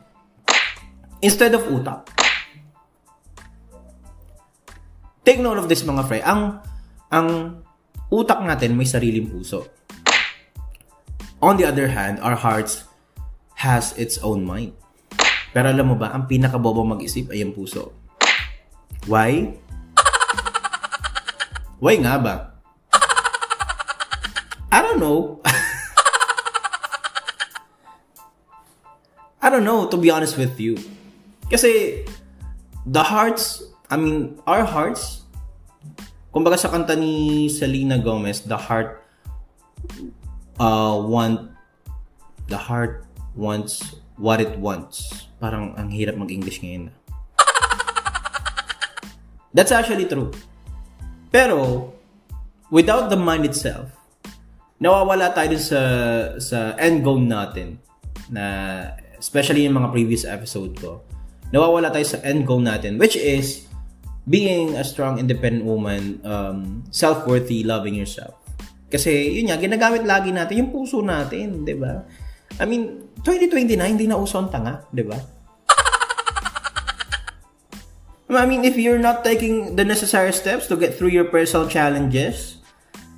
Instead 1.23 1.55
of 1.55 1.63
utak. 1.71 2.16
Take 5.27 5.43
note 5.43 5.59
of 5.59 5.67
this 5.67 5.83
mga 5.83 6.07
fre. 6.07 6.23
Ang, 6.23 6.63
ang 7.11 7.59
utak 8.07 8.39
natin 8.47 8.79
may 8.79 8.87
sariling 8.87 9.27
puso. 9.27 9.67
On 11.43 11.59
the 11.59 11.67
other 11.67 11.91
hand, 11.91 12.23
our 12.23 12.39
hearts 12.39 12.87
has 13.59 13.91
its 13.99 14.15
own 14.23 14.47
mind. 14.47 14.71
Pero 15.51 15.67
alam 15.67 15.91
mo 15.91 15.99
ba, 15.99 16.15
ang 16.15 16.31
pinakabobo 16.31 16.87
mag-isip 16.87 17.27
ay 17.35 17.43
yung 17.43 17.51
puso. 17.51 17.91
Why? 19.03 19.51
Why 21.83 21.99
nga 21.99 22.15
ba? 22.23 22.55
I 24.71 24.79
don't 24.79 25.03
know. 25.03 25.43
I 29.43 29.51
don't 29.51 29.67
know, 29.67 29.91
to 29.91 29.99
be 29.99 30.07
honest 30.07 30.39
with 30.39 30.55
you. 30.55 30.79
Kasi, 31.51 32.07
the 32.87 33.03
hearts, 33.03 33.67
I 33.87 33.95
mean, 33.95 34.35
our 34.43 34.67
hearts, 34.67 35.23
kumbaga 36.35 36.59
sa 36.59 36.67
kanta 36.67 36.91
ni 36.99 37.47
Selena 37.47 37.95
Gomez, 37.95 38.43
the 38.43 38.59
heart 38.59 38.99
uh, 40.59 40.99
want, 40.99 41.55
the 42.51 42.59
heart 42.59 43.07
wants 43.31 43.95
what 44.19 44.43
it 44.43 44.59
wants. 44.59 45.27
Parang 45.39 45.71
ang 45.79 45.87
hirap 45.87 46.19
mag-English 46.19 46.59
ngayon. 46.59 46.91
That's 49.55 49.71
actually 49.71 50.11
true. 50.11 50.35
Pero, 51.31 51.91
without 52.67 53.07
the 53.07 53.15
mind 53.15 53.47
itself, 53.47 53.87
nawawala 54.83 55.31
tayo 55.31 55.55
sa, 55.55 55.81
sa 56.43 56.75
end 56.75 57.07
goal 57.07 57.23
natin 57.23 57.79
na 58.27 58.43
especially 59.15 59.63
yung 59.63 59.79
mga 59.79 59.95
previous 59.95 60.27
episode 60.27 60.75
ko, 60.75 61.07
nawawala 61.55 61.87
tayo 61.87 62.03
sa 62.03 62.19
end 62.27 62.43
goal 62.43 62.59
natin, 62.59 62.99
which 62.99 63.15
is 63.15 63.66
being 64.27 64.75
a 64.75 64.83
strong, 64.83 65.17
independent 65.17 65.63
woman, 65.63 66.19
um, 66.27 66.83
self-worthy, 66.91 67.63
loving 67.63 67.95
yourself. 67.95 68.35
Kasi, 68.91 69.39
yun 69.39 69.51
nga, 69.51 69.59
ginagamit 69.59 70.03
lagi 70.03 70.31
natin 70.35 70.67
yung 70.67 70.71
puso 70.71 70.99
natin, 70.99 71.63
di 71.63 71.75
ba? 71.75 72.03
I 72.59 72.67
mean, 72.67 73.07
2029, 73.23 73.79
hindi 73.79 74.07
na 74.07 74.19
uso 74.19 74.39
ang 74.39 74.51
tanga, 74.51 74.83
di 74.91 75.03
ba? 75.03 75.17
I 78.27 78.45
mean, 78.45 78.67
if 78.67 78.75
you're 78.75 78.99
not 78.99 79.23
taking 79.23 79.79
the 79.79 79.87
necessary 79.87 80.35
steps 80.35 80.67
to 80.67 80.75
get 80.75 80.99
through 80.99 81.15
your 81.15 81.31
personal 81.31 81.67
challenges, 81.71 82.59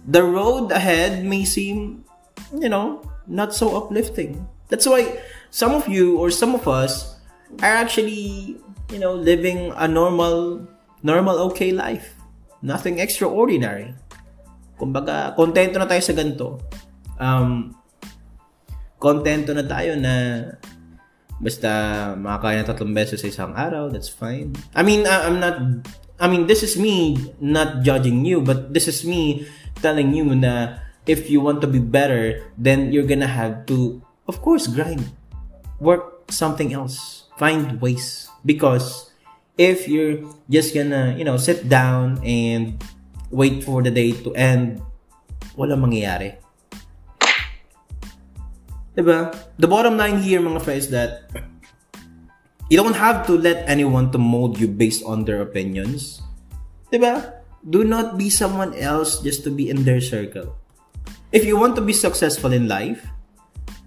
the 0.05 0.21
road 0.21 0.71
ahead 0.71 1.25
may 1.25 1.45
seem, 1.45 2.05
you 2.53 2.69
know, 2.69 3.01
not 3.25 3.53
so 3.53 3.73
uplifting. 3.73 4.45
That's 4.69 4.85
why 4.85 5.17
some 5.49 5.73
of 5.73 5.89
you 5.89 6.17
or 6.21 6.29
some 6.29 6.53
of 6.53 6.67
us 6.69 7.17
are 7.61 7.73
actually, 7.73 8.61
you 8.93 8.99
know, 8.99 9.13
living 9.13 9.73
a 9.77 9.87
normal, 9.87 10.61
normal 11.01 11.51
okay 11.51 11.71
life. 11.71 12.15
Nothing 12.59 12.99
extraordinary. 12.99 13.95
Kumbaga, 14.75 15.35
kontento 15.35 15.79
na 15.79 15.88
tayo 15.88 16.03
sa 16.03 16.15
ganito. 16.15 16.59
Um, 17.19 17.75
kontento 18.99 19.55
na 19.55 19.63
tayo 19.63 19.95
na 19.95 20.43
basta 21.39 21.69
makakain 22.19 22.63
na 22.63 22.67
tatlong 22.67 22.91
beses 22.91 23.23
sa 23.23 23.31
isang 23.31 23.55
araw, 23.55 23.88
that's 23.88 24.12
fine. 24.12 24.51
I 24.75 24.83
mean, 24.83 25.07
I'm 25.07 25.39
not, 25.39 25.88
I 26.19 26.27
mean, 26.27 26.51
this 26.51 26.63
is 26.63 26.75
me 26.75 27.15
not 27.39 27.81
judging 27.83 28.27
you, 28.27 28.43
but 28.43 28.75
this 28.75 28.91
is 28.91 29.07
me 29.07 29.47
telling 29.79 30.12
you 30.12 30.27
na 30.35 30.83
if 31.07 31.31
you 31.31 31.39
want 31.39 31.63
to 31.63 31.67
be 31.67 31.79
better, 31.79 32.43
then 32.59 32.91
you're 32.91 33.07
gonna 33.07 33.31
have 33.31 33.65
to, 33.71 34.03
of 34.27 34.43
course, 34.43 34.67
grind 34.67 35.07
work 35.79 36.27
something 36.29 36.75
else. 36.75 37.25
Find 37.39 37.79
ways. 37.79 38.27
Because 38.43 39.08
if 39.59 39.91
you're 39.91 40.23
just 40.47 40.71
gonna, 40.71 41.19
you 41.19 41.27
know, 41.27 41.35
sit 41.35 41.67
down 41.67 42.23
and 42.23 42.79
wait 43.27 43.59
for 43.59 43.83
the 43.83 43.91
day 43.91 44.15
to 44.23 44.31
end, 44.31 44.79
wala 45.59 45.75
mangyayari. 45.75 46.39
Diba? 48.95 49.35
The 49.59 49.67
bottom 49.67 49.99
line 49.99 50.23
here, 50.23 50.39
mga 50.39 50.63
friends, 50.63 50.87
that 50.95 51.27
you 52.71 52.79
don't 52.79 52.95
have 52.95 53.27
to 53.27 53.35
let 53.35 53.67
anyone 53.67 54.15
to 54.15 54.17
mold 54.17 54.55
you 54.55 54.71
based 54.71 55.03
on 55.03 55.27
their 55.27 55.43
opinions. 55.43 56.23
Diba? 56.87 57.43
Do 57.67 57.83
not 57.83 58.15
be 58.15 58.31
someone 58.31 58.71
else 58.79 59.19
just 59.19 59.43
to 59.43 59.51
be 59.51 59.67
in 59.67 59.83
their 59.83 59.99
circle. 59.99 60.55
If 61.35 61.43
you 61.43 61.59
want 61.59 61.75
to 61.75 61.83
be 61.83 61.91
successful 61.91 62.55
in 62.55 62.71
life, 62.71 63.03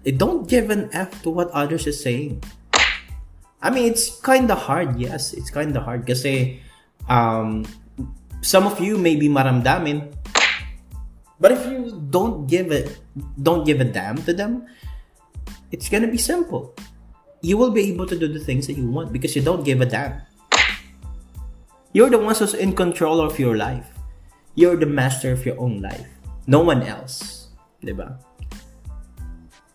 it 0.05 0.21
don't 0.21 0.45
give 0.45 0.69
an 0.69 0.93
F 0.93 1.25
to 1.25 1.33
what 1.33 1.49
others 1.49 1.89
is 1.89 1.97
saying. 1.97 2.45
I 3.63 3.71
mean, 3.71 3.87
it's 3.87 4.19
kind 4.19 4.51
of 4.51 4.59
hard. 4.59 4.99
Yes, 4.99 5.31
it's 5.31 5.47
kind 5.47 5.71
of 5.71 5.87
hard 5.87 6.03
kasi 6.03 6.59
um, 7.07 7.63
some 8.43 8.67
of 8.67 8.83
you 8.83 8.99
may 8.99 9.15
be 9.15 9.31
maramdamin. 9.31 10.11
But 11.39 11.55
if 11.55 11.63
you 11.71 11.95
don't 12.11 12.45
give 12.45 12.75
it, 12.75 12.99
don't 13.39 13.63
give 13.63 13.79
a 13.79 13.87
damn 13.87 14.19
to 14.27 14.35
them, 14.35 14.67
it's 15.71 15.87
gonna 15.87 16.11
be 16.11 16.19
simple. 16.19 16.75
You 17.39 17.55
will 17.55 17.71
be 17.71 17.87
able 17.91 18.07
to 18.07 18.19
do 18.19 18.27
the 18.27 18.39
things 18.39 18.67
that 18.67 18.75
you 18.75 18.87
want 18.87 19.11
because 19.15 19.35
you 19.35 19.41
don't 19.41 19.63
give 19.63 19.79
a 19.79 19.87
damn. 19.87 20.23
You're 21.95 22.11
the 22.11 22.19
one 22.19 22.35
who's 22.35 22.53
in 22.53 22.75
control 22.75 23.19
of 23.23 23.39
your 23.39 23.55
life. 23.55 23.87
You're 24.55 24.75
the 24.75 24.87
master 24.87 25.31
of 25.31 25.45
your 25.45 25.59
own 25.59 25.79
life. 25.79 26.07
No 26.47 26.59
one 26.59 26.83
else. 26.83 27.47
Diba? 27.83 28.19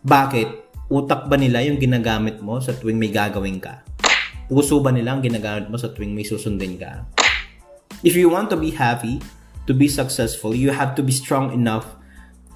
Bakit? 0.05 0.68
Utak 0.89 1.29
ba 1.29 1.37
nila 1.37 1.61
yung 1.61 1.77
ginagamit 1.77 2.41
mo 2.41 2.57
sa 2.57 2.73
tuwing 2.73 2.97
may 2.97 3.13
gagawin 3.13 3.61
ka? 3.61 3.85
Puso 4.49 4.81
ba 4.81 4.89
nila 4.89 5.13
ang 5.13 5.21
ginagamit 5.21 5.69
mo 5.69 5.77
sa 5.77 5.93
tuwing 5.93 6.17
may 6.17 6.25
susundin 6.25 6.81
ka? 6.81 7.05
If 8.01 8.17
you 8.17 8.25
want 8.33 8.49
to 8.49 8.57
be 8.57 8.73
happy, 8.73 9.21
to 9.69 9.77
be 9.77 9.85
successful, 9.85 10.57
you 10.57 10.73
have 10.73 10.97
to 10.97 11.05
be 11.05 11.13
strong 11.13 11.53
enough 11.53 11.85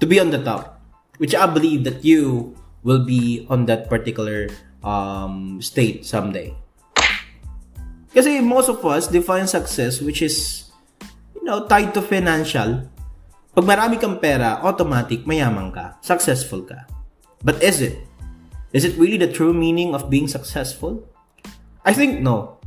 to 0.02 0.04
be 0.10 0.18
on 0.18 0.34
the 0.34 0.42
top, 0.42 0.82
which 1.22 1.30
I 1.30 1.46
believe 1.46 1.86
that 1.86 2.02
you 2.02 2.58
will 2.82 3.06
be 3.06 3.46
on 3.46 3.70
that 3.70 3.86
particular 3.86 4.50
um, 4.82 5.62
state 5.62 6.02
someday. 6.02 6.50
Kasi 8.10 8.42
most 8.42 8.66
of 8.66 8.82
us 8.82 9.06
define 9.06 9.46
success 9.46 10.02
which 10.02 10.26
is, 10.26 10.66
you 11.38 11.46
know, 11.46 11.70
tied 11.70 11.94
to 11.94 12.02
financial. 12.02 12.82
Pag 13.54 13.62
marami 13.62 13.94
kang 14.02 14.18
pera, 14.18 14.58
automatic, 14.58 15.22
mayaman 15.22 15.70
ka, 15.70 16.02
successful 16.02 16.66
ka. 16.66 16.82
But 17.46 17.62
is 17.62 17.78
it? 17.78 18.02
Is 18.74 18.84
it 18.84 18.98
really 18.98 19.16
the 19.16 19.30
true 19.30 19.54
meaning 19.54 19.94
of 19.94 20.10
being 20.10 20.26
successful? 20.26 21.06
I 21.86 21.94
think 21.94 22.20
no. 22.20 22.58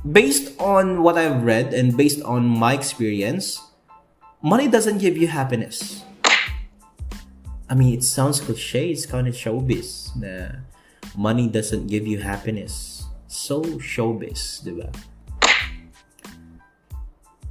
Based 0.00 0.58
on 0.58 1.04
what 1.04 1.20
I've 1.20 1.44
read 1.44 1.74
and 1.74 1.92
based 1.92 2.24
on 2.24 2.48
my 2.48 2.72
experience, 2.72 3.60
money 4.40 4.66
doesn't 4.66 4.98
give 4.98 5.20
you 5.20 5.28
happiness. 5.28 6.02
I 7.68 7.76
mean, 7.76 7.92
it 7.92 8.02
sounds 8.02 8.40
cliche, 8.40 8.88
it's 8.88 9.04
kind 9.04 9.28
of 9.28 9.36
showbiz 9.36 10.16
na 10.16 10.64
money 11.12 11.46
doesn't 11.46 11.92
give 11.92 12.08
you 12.08 12.24
happiness. 12.24 12.98
so 13.28 13.60
showbiz, 13.76 14.64
di 14.64 14.72
ba? 14.72 14.88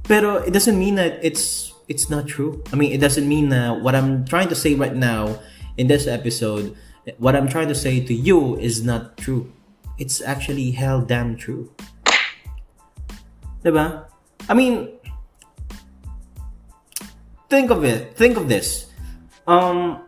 Pero 0.04 0.42
it 0.42 0.50
doesn't 0.50 0.76
mean 0.76 0.98
that 0.98 1.22
it's 1.22 1.72
it's 1.86 2.10
not 2.10 2.26
true. 2.26 2.60
I 2.74 2.76
mean, 2.76 2.92
it 2.92 2.98
doesn't 2.98 3.24
mean 3.24 3.48
that 3.54 3.80
what 3.80 3.94
I'm 3.94 4.26
trying 4.26 4.50
to 4.50 4.58
say 4.58 4.74
right 4.74 4.94
now 4.94 5.38
in 5.78 5.86
this 5.86 6.10
episode, 6.10 6.74
what 7.16 7.34
I'm 7.34 7.48
trying 7.48 7.68
to 7.68 7.74
say 7.74 8.04
to 8.04 8.14
you 8.14 8.56
is 8.58 8.84
not 8.84 9.16
true. 9.16 9.52
It's 9.98 10.20
actually 10.20 10.72
hell 10.72 11.00
damn 11.00 11.36
true. 11.36 11.72
Diba? 13.64 14.04
I 14.48 14.54
mean, 14.54 14.88
think 17.48 17.70
of 17.70 17.84
it. 17.84 18.16
Think 18.16 18.36
of 18.36 18.48
this. 18.48 18.92
Um, 19.46 20.04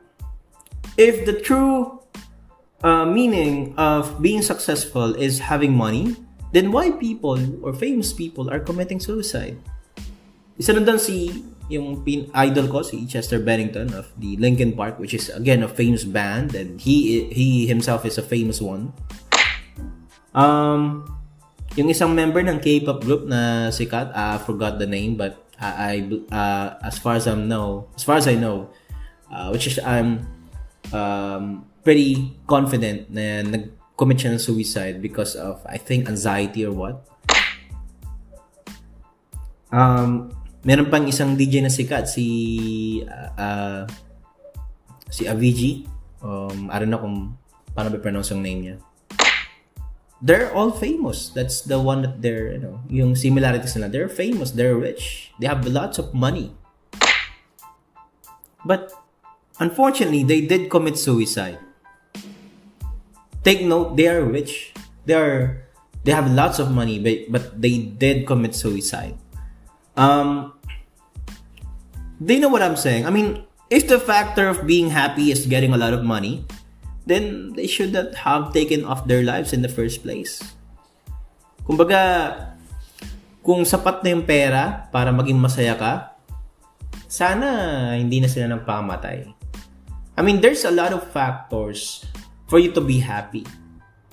if 0.97 1.25
the 1.25 1.41
true 1.41 2.01
uh, 2.85 3.05
meaning 3.05 3.75
of 3.77 4.21
being 4.23 4.43
successful 4.43 5.15
is 5.15 5.39
having 5.41 5.75
money, 5.75 6.17
then 6.53 6.73
why 6.73 6.91
people 6.93 7.39
or 7.65 7.73
famous 7.73 8.13
people 8.13 8.51
are 8.51 8.61
committing 8.61 9.01
suicide? 9.01 9.57
Isa 10.59 10.77
nun 10.77 10.99
si 10.99 11.45
yung 11.71 12.03
pin 12.03 12.27
idol 12.35 12.67
ko 12.67 12.83
si 12.83 13.07
Chester 13.07 13.39
Bennington 13.39 13.95
of 13.95 14.11
the 14.19 14.35
Linkin 14.43 14.75
Park 14.75 14.99
which 14.99 15.15
is 15.15 15.31
again 15.31 15.63
a 15.63 15.71
famous 15.71 16.03
band 16.03 16.53
and 16.59 16.83
he 16.83 17.31
he 17.31 17.71
himself 17.71 18.03
is 18.03 18.19
a 18.19 18.27
famous 18.27 18.59
one. 18.59 18.91
Um 20.35 21.07
yung 21.79 21.87
isang 21.87 22.19
member 22.19 22.43
ng 22.43 22.59
K-pop 22.59 23.07
group 23.07 23.31
na 23.31 23.71
sikat, 23.71 24.11
I 24.11 24.43
forgot 24.43 24.83
the 24.83 24.91
name 24.91 25.15
but 25.15 25.39
I, 25.61 25.71
I 25.71 25.95
uh, 26.35 26.69
as 26.83 26.99
far 26.99 27.15
as 27.15 27.31
I 27.31 27.39
know, 27.39 27.87
as 27.95 28.03
far 28.03 28.19
as 28.19 28.27
I 28.27 28.35
know, 28.35 28.75
uh, 29.31 29.55
which 29.55 29.71
is 29.71 29.79
I'm 29.79 30.27
um, 30.91 31.69
pretty 31.85 32.35
confident 32.49 33.13
na 33.13 33.45
nag-commit 33.45 34.19
siya 34.19 34.35
ng 34.35 34.43
suicide 34.43 34.97
because 34.99 35.37
of, 35.37 35.61
I 35.69 35.77
think, 35.77 36.09
anxiety 36.09 36.65
or 36.65 36.73
what. 36.73 37.07
Um, 39.71 40.35
meron 40.62 40.88
pang 40.88 41.07
isang 41.09 41.37
DJ 41.37 41.64
na 41.64 41.73
sikat, 41.73 42.09
si 42.11 42.27
uh, 43.05 43.31
uh, 43.35 43.83
si 45.09 45.27
Avicii. 45.27 45.88
Um, 46.20 46.68
I 46.68 46.77
don't 46.79 46.92
know 46.92 47.01
kung 47.01 47.37
paano 47.73 47.88
ba 47.92 47.99
pronounce 47.99 48.31
ang 48.33 48.44
name 48.44 48.61
niya. 48.61 48.77
They're 50.20 50.53
all 50.53 50.68
famous. 50.77 51.33
That's 51.33 51.64
the 51.64 51.81
one 51.81 52.05
that 52.05 52.20
they're, 52.20 52.53
you 52.53 52.61
know, 52.61 52.85
yung 52.92 53.16
similarities 53.16 53.73
nila. 53.73 53.88
They're 53.88 54.12
famous. 54.12 54.53
They're 54.53 54.77
rich. 54.77 55.33
They 55.40 55.49
have 55.49 55.64
lots 55.64 55.96
of 55.96 56.12
money. 56.12 56.53
But 58.68 58.92
unfortunately, 59.57 60.29
they 60.29 60.44
did 60.44 60.68
commit 60.68 61.01
suicide 61.01 61.57
take 63.42 63.64
note 63.64 63.96
they 63.96 64.09
are 64.09 64.25
rich 64.25 64.73
they 65.07 65.14
are 65.14 65.64
they 66.05 66.12
have 66.12 66.29
lots 66.31 66.59
of 66.59 66.70
money 66.70 67.01
but 67.01 67.29
but 67.33 67.44
they 67.61 67.79
did 67.79 68.27
commit 68.27 68.55
suicide 68.55 69.16
um 70.01 70.57
they 72.17 72.41
know 72.41 72.49
what 72.49 72.65
i'm 72.65 72.81
saying. 72.81 73.05
I 73.05 73.13
mean 73.13 73.45
if 73.69 73.85
the 73.85 74.01
factor 74.01 74.49
of 74.49 74.65
being 74.65 74.89
happy 74.89 75.29
is 75.29 75.45
getting 75.45 75.77
a 75.77 75.81
lot 75.81 75.93
of 75.93 76.01
money 76.01 76.49
then 77.05 77.53
they 77.53 77.69
should 77.69 77.93
not 77.93 78.17
have 78.25 78.57
taken 78.57 78.89
off 78.89 79.05
their 79.05 79.21
lives 79.21 79.53
in 79.53 79.61
the 79.61 79.69
first 79.69 80.01
place. 80.01 80.41
Kumbaga 81.69 82.01
kung 83.45 83.69
sapat 83.69 84.01
na 84.01 84.09
yung 84.17 84.25
pera 84.25 84.89
para 84.89 85.13
maging 85.13 85.37
masaya 85.37 85.77
ka 85.77 86.17
sana 87.11 87.93
hindi 87.95 88.25
na 88.25 88.29
sila 88.31 88.49
nang 88.49 88.65
pamatay 88.65 89.29
I 90.21 90.23
mean, 90.23 90.45
there's 90.45 90.69
a 90.69 90.71
lot 90.71 90.93
of 90.93 91.01
factors 91.17 92.05
for 92.45 92.61
you 92.61 92.77
to 92.77 92.81
be 92.85 93.01
happy. 93.01 93.49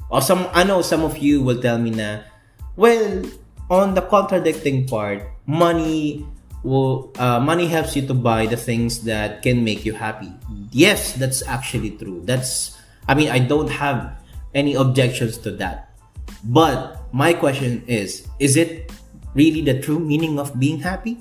Or 0.08 0.23
some, 0.23 0.47
I 0.56 0.63
know 0.63 0.80
some 0.80 1.04
of 1.04 1.19
you 1.19 1.43
will 1.43 1.60
tell 1.60 1.78
me 1.78 1.91
na, 1.91 2.23
well, 2.80 3.28
on 3.69 3.91
the 3.93 4.00
contradicting 4.00 4.88
part, 4.88 5.28
money 5.47 6.27
will, 6.62 7.12
uh, 7.17 7.39
money 7.39 7.65
helps 7.65 7.95
you 7.95 8.05
to 8.05 8.13
buy 8.13 8.45
the 8.45 8.57
things 8.57 9.01
that 9.03 9.41
can 9.41 9.63
make 9.63 9.86
you 9.86 9.93
happy. 9.93 10.31
Yes, 10.71 11.13
that's 11.13 11.41
actually 11.47 11.91
true. 11.97 12.21
That's, 12.25 12.77
I 13.07 13.15
mean, 13.15 13.29
I 13.29 13.39
don't 13.39 13.71
have 13.71 14.19
any 14.53 14.75
objections 14.75 15.38
to 15.39 15.51
that. 15.57 15.95
But 16.43 17.01
my 17.13 17.33
question 17.33 17.83
is, 17.88 18.27
is 18.39 18.57
it 18.57 18.91
really 19.33 19.62
the 19.62 19.81
true 19.81 19.99
meaning 19.99 20.38
of 20.38 20.60
being 20.60 20.79
happy? 20.79 21.17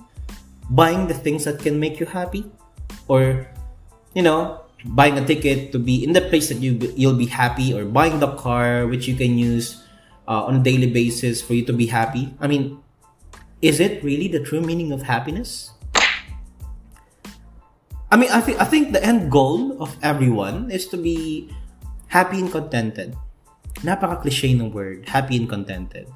Buying 0.69 1.07
the 1.07 1.15
things 1.15 1.45
that 1.45 1.61
can 1.61 1.79
make 1.79 2.01
you 2.01 2.07
happy? 2.07 2.45
Or, 3.09 3.47
you 4.15 4.23
know, 4.23 4.67
buying 4.85 5.17
a 5.19 5.25
ticket 5.25 5.73
to 5.73 5.79
be 5.79 6.05
in 6.05 6.13
the 6.13 6.21
place 6.21 6.49
that 6.49 6.59
you 6.59 6.79
you'll 6.95 7.19
be 7.19 7.27
happy 7.27 7.73
or 7.75 7.85
buying 7.85 8.21
the 8.21 8.31
car 8.37 8.87
which 8.87 9.09
you 9.09 9.17
can 9.17 9.39
use 9.39 9.83
uh, 10.29 10.45
on 10.47 10.57
a 10.57 10.63
daily 10.63 10.87
basis 10.87 11.43
for 11.43 11.55
you 11.55 11.65
to 11.65 11.73
be 11.73 11.87
happy 11.87 12.31
i 12.39 12.47
mean 12.47 12.79
is 13.63 13.81
it 13.81 14.05
really 14.05 14.29
the 14.29 14.41
true 14.41 14.61
meaning 14.61 14.93
of 14.93 15.03
happiness? 15.03 15.73
I 18.07 18.15
mean 18.15 18.31
i 18.31 18.39
think 18.39 18.57
i 18.63 18.67
think 18.67 18.95
the 18.95 19.03
end 19.03 19.35
goal 19.35 19.75
of 19.83 19.99
everyone 19.99 20.71
is 20.71 20.87
to 20.95 20.97
be 20.97 21.51
happy 22.07 22.39
and 22.39 22.51
contented. 22.51 23.19
Napaka 23.83 24.23
cliche 24.23 24.55
ng 24.55 24.71
word 24.71 25.05
happy 25.11 25.37
and 25.37 25.51
contented. 25.51 26.07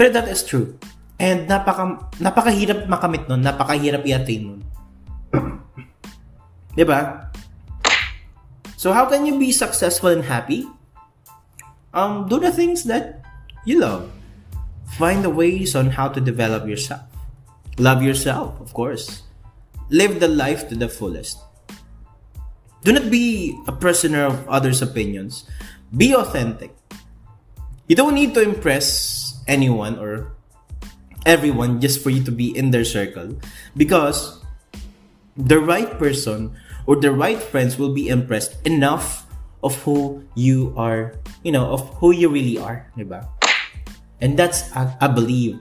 Pero 0.00 0.10
that 0.10 0.26
is 0.26 0.40
true. 0.42 0.80
And 1.20 1.44
napaka 1.44 2.08
napakahirap 2.18 2.88
makamit 2.88 3.28
nun 3.28 3.44
napakahirap 3.44 4.02
i-attain 4.08 4.42
nun. 4.48 4.60
Ba 6.88 7.28
So 8.80 8.96
how 8.96 9.04
can 9.04 9.28
you 9.28 9.36
be 9.36 9.52
successful 9.52 10.08
and 10.08 10.24
happy? 10.24 10.64
Um, 11.92 12.24
do 12.32 12.40
the 12.40 12.48
things 12.48 12.88
that 12.88 13.20
you 13.68 13.84
love. 13.84 14.08
Find 14.98 15.24
the 15.24 15.30
ways 15.30 15.74
on 15.74 15.90
how 15.90 16.08
to 16.08 16.20
develop 16.20 16.66
yourself. 16.66 17.02
Love 17.78 18.02
yourself, 18.02 18.60
of 18.60 18.74
course. 18.74 19.22
Live 19.88 20.20
the 20.20 20.28
life 20.28 20.68
to 20.68 20.74
the 20.74 20.88
fullest. 20.88 21.38
Do 22.82 22.92
not 22.92 23.10
be 23.10 23.56
a 23.66 23.72
prisoner 23.72 24.24
of 24.24 24.48
others' 24.48 24.82
opinions. 24.82 25.44
Be 25.96 26.14
authentic. 26.14 26.74
You 27.88 27.96
don't 27.96 28.14
need 28.14 28.34
to 28.34 28.42
impress 28.42 29.42
anyone 29.48 29.98
or 29.98 30.32
everyone 31.26 31.80
just 31.80 32.02
for 32.02 32.10
you 32.10 32.22
to 32.24 32.32
be 32.32 32.56
in 32.56 32.70
their 32.70 32.84
circle 32.84 33.36
because 33.76 34.40
the 35.36 35.58
right 35.58 35.98
person 35.98 36.54
or 36.86 36.96
the 36.96 37.12
right 37.12 37.40
friends 37.40 37.78
will 37.78 37.92
be 37.92 38.08
impressed 38.08 38.56
enough 38.66 39.26
of 39.62 39.76
who 39.82 40.24
you 40.34 40.72
are, 40.76 41.14
you 41.42 41.52
know, 41.52 41.66
of 41.66 41.88
who 42.00 42.12
you 42.12 42.28
really 42.28 42.56
are, 42.58 42.90
diba? 42.96 43.28
And 44.20 44.38
that's, 44.38 44.70
I, 44.76 44.94
I 45.00 45.08
believe, 45.08 45.58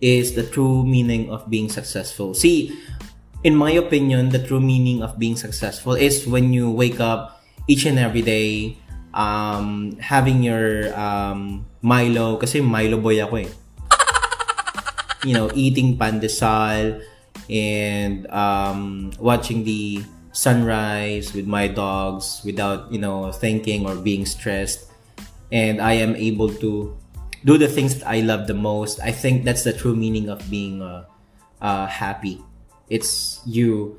is 0.00 0.34
the 0.34 0.42
true 0.42 0.84
meaning 0.84 1.30
of 1.30 1.48
being 1.48 1.68
successful. 1.68 2.34
See, 2.34 2.76
in 3.44 3.56
my 3.56 3.72
opinion, 3.72 4.30
the 4.30 4.38
true 4.38 4.60
meaning 4.60 5.02
of 5.02 5.18
being 5.18 5.36
successful 5.36 5.94
is 5.94 6.26
when 6.26 6.52
you 6.52 6.70
wake 6.70 7.00
up 7.00 7.42
each 7.68 7.86
and 7.86 7.98
every 7.98 8.22
day, 8.22 8.76
um, 9.14 9.96
having 9.98 10.42
your 10.42 10.92
um, 10.98 11.66
Milo, 11.82 12.36
kasi 12.36 12.60
Milo 12.60 12.98
boy 12.98 13.22
ako 13.22 13.36
eh. 13.36 13.50
You 15.24 15.34
know, 15.34 15.50
eating 15.54 15.96
pandesal 15.96 17.00
and 17.48 18.26
um, 18.30 19.12
watching 19.18 19.62
the 19.62 20.02
sunrise 20.32 21.34
with 21.34 21.46
my 21.46 21.68
dogs 21.68 22.40
without 22.44 22.90
you 22.90 22.98
know 22.98 23.30
thinking 23.30 23.84
or 23.84 23.94
being 23.94 24.24
stressed 24.24 24.88
and 25.52 25.76
i 25.80 25.92
am 25.92 26.16
able 26.16 26.48
to 26.48 26.96
do 27.42 27.58
the 27.58 27.68
things 27.68 27.98
that 27.98 28.06
i 28.06 28.22
love 28.22 28.46
the 28.46 28.56
most. 28.56 29.02
I 29.02 29.10
think 29.10 29.44
that's 29.44 29.66
the 29.66 29.74
true 29.74 29.94
meaning 29.94 30.30
of 30.30 30.42
being 30.50 30.82
uh, 30.82 31.04
uh, 31.60 31.86
happy. 31.86 32.40
It's 32.90 33.40
you 33.46 33.98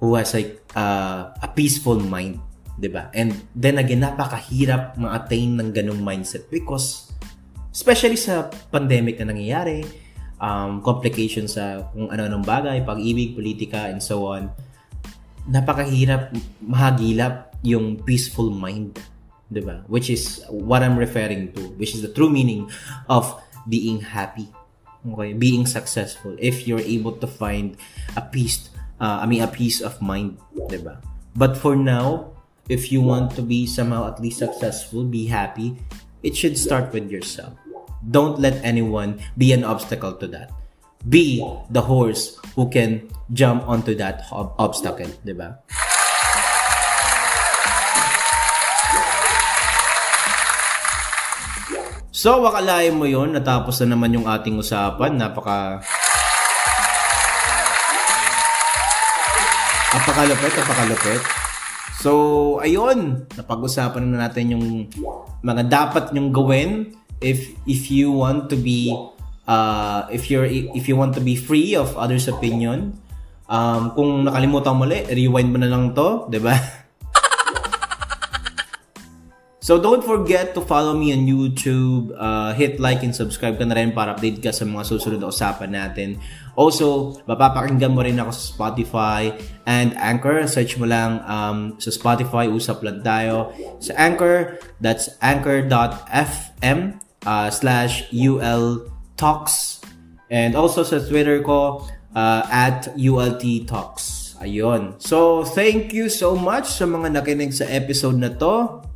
who 0.00 0.14
has 0.16 0.32
like 0.34 0.58
uh, 0.74 1.30
a 1.42 1.48
peaceful 1.52 2.00
mind 2.00 2.40
diba 2.80 3.12
and 3.12 3.36
then 3.52 3.76
again 3.76 4.00
napakahirap 4.00 4.96
ma-attain 4.96 5.52
ng 5.60 5.68
ganung 5.68 6.00
mindset 6.00 6.48
because 6.48 7.12
especially 7.68 8.16
sa 8.16 8.48
pandemic 8.72 9.20
na 9.20 9.28
nangyayari 9.28 9.84
um, 10.40 10.80
complications 10.80 11.54
sa 11.54 11.84
kung 11.92 12.08
ano-anong 12.08 12.42
bagay, 12.42 12.82
pag-ibig, 12.82 13.36
politika, 13.36 13.92
and 13.92 14.00
so 14.00 14.26
on, 14.26 14.48
napakahirap 15.46 16.32
mahagilap 16.64 17.52
yung 17.60 18.00
peaceful 18.00 18.48
mind. 18.48 18.96
'Di? 19.52 19.62
Which 19.90 20.08
is 20.08 20.42
what 20.48 20.82
I'm 20.82 20.96
referring 20.96 21.52
to, 21.58 21.74
which 21.76 21.94
is 21.94 22.02
the 22.02 22.12
true 22.14 22.30
meaning 22.30 22.70
of 23.10 23.26
being 23.68 24.00
happy. 24.00 24.48
Okay, 25.00 25.32
being 25.32 25.64
successful 25.64 26.36
if 26.36 26.68
you're 26.68 26.84
able 26.84 27.16
to 27.24 27.26
find 27.26 27.76
a 28.16 28.20
peace 28.20 28.68
uh, 29.00 29.24
I 29.24 29.26
mean 29.26 29.42
a 29.42 29.48
peace 29.48 29.80
of 29.80 30.00
mind, 30.00 30.36
ba? 30.54 31.00
But 31.34 31.56
for 31.56 31.74
now, 31.74 32.36
if 32.68 32.92
you 32.92 33.00
want 33.00 33.34
to 33.34 33.42
be 33.42 33.66
somehow 33.66 34.06
at 34.12 34.20
least 34.20 34.38
successful, 34.38 35.02
be 35.04 35.26
happy, 35.26 35.80
it 36.22 36.36
should 36.36 36.58
start 36.58 36.92
with 36.92 37.10
yourself. 37.10 37.56
Don't 38.04 38.38
let 38.38 38.60
anyone 38.62 39.20
be 39.36 39.52
an 39.52 39.64
obstacle 39.64 40.12
to 40.20 40.28
that. 40.28 40.52
Be 41.08 41.40
the 41.72 41.80
horse 41.80 42.36
who 42.54 42.68
can 42.68 43.08
jump 43.32 43.64
onto 43.64 43.96
that 43.96 44.28
ob- 44.30 44.52
obstacle, 44.60 45.08
'di? 45.24 45.32
So, 52.20 52.36
wakalain 52.44 53.00
mo 53.00 53.08
yon 53.08 53.32
natapos 53.32 53.80
na 53.80 53.96
naman 53.96 54.12
yung 54.12 54.28
ating 54.28 54.60
usapan. 54.60 55.16
Napaka... 55.16 55.80
Napakalupit, 59.96 60.52
napakalupit. 60.52 61.20
So, 62.04 62.12
ayun, 62.60 63.24
napag-usapan 63.32 64.04
na 64.04 64.28
natin 64.28 64.52
yung 64.52 64.64
mga 65.40 65.72
dapat 65.72 66.12
nyong 66.12 66.28
gawin 66.28 66.92
if 67.24 67.56
if 67.64 67.88
you 67.88 68.12
want 68.12 68.52
to 68.52 68.56
be 68.60 68.92
uh, 69.48 70.04
if 70.12 70.28
you're 70.28 70.44
if 70.76 70.92
you 70.92 71.00
want 71.00 71.16
to 71.16 71.24
be 71.24 71.40
free 71.40 71.72
of 71.72 71.96
others 71.96 72.28
opinion. 72.28 73.00
Um, 73.48 73.96
kung 73.96 74.28
nakalimutan 74.28 74.76
mo 74.76 74.84
ulit, 74.84 75.08
rewind 75.08 75.48
mo 75.48 75.56
na 75.56 75.72
lang 75.72 75.96
to, 75.96 76.28
'di 76.28 76.40
ba? 76.44 76.52
So 79.70 79.78
don't 79.78 80.02
forget 80.02 80.50
to 80.58 80.66
follow 80.66 80.98
me 80.98 81.14
on 81.14 81.30
YouTube. 81.30 82.10
Uh, 82.18 82.50
hit 82.58 82.82
like 82.82 83.06
and 83.06 83.14
subscribe 83.14 83.54
ka 83.54 83.62
na 83.62 83.78
rin 83.78 83.94
para 83.94 84.18
update 84.18 84.42
ka 84.42 84.50
sa 84.50 84.66
mga 84.66 84.82
susunod 84.82 85.22
na 85.22 85.30
usapan 85.30 85.70
natin. 85.70 86.18
Also, 86.58 87.14
mapapakinggan 87.30 87.94
mo 87.94 88.02
rin 88.02 88.18
ako 88.18 88.34
sa 88.34 88.42
Spotify 88.50 89.30
and 89.70 89.94
Anchor. 89.94 90.42
Search 90.50 90.74
mo 90.74 90.90
lang 90.90 91.22
um, 91.22 91.78
sa 91.78 91.94
Spotify, 91.94 92.50
usap 92.50 92.82
lang 92.82 92.98
tayo. 93.06 93.54
Sa 93.78 93.94
Anchor, 93.94 94.58
that's 94.82 95.14
anchor.fm 95.22 96.98
uh, 97.22 97.48
slash 97.54 98.10
UL 98.10 98.90
Talks. 99.14 99.86
And 100.34 100.58
also 100.58 100.82
sa 100.82 100.98
Twitter 100.98 101.46
ko, 101.46 101.86
uh, 102.18 102.42
at 102.50 102.90
ULT 102.98 103.70
Talks. 103.70 104.34
Ayun. 104.42 104.98
So, 104.98 105.46
thank 105.46 105.94
you 105.94 106.10
so 106.10 106.34
much 106.34 106.66
sa 106.74 106.90
mga 106.90 107.22
nakinig 107.22 107.54
sa 107.54 107.70
episode 107.70 108.18
na 108.18 108.34
to. 108.34 108.89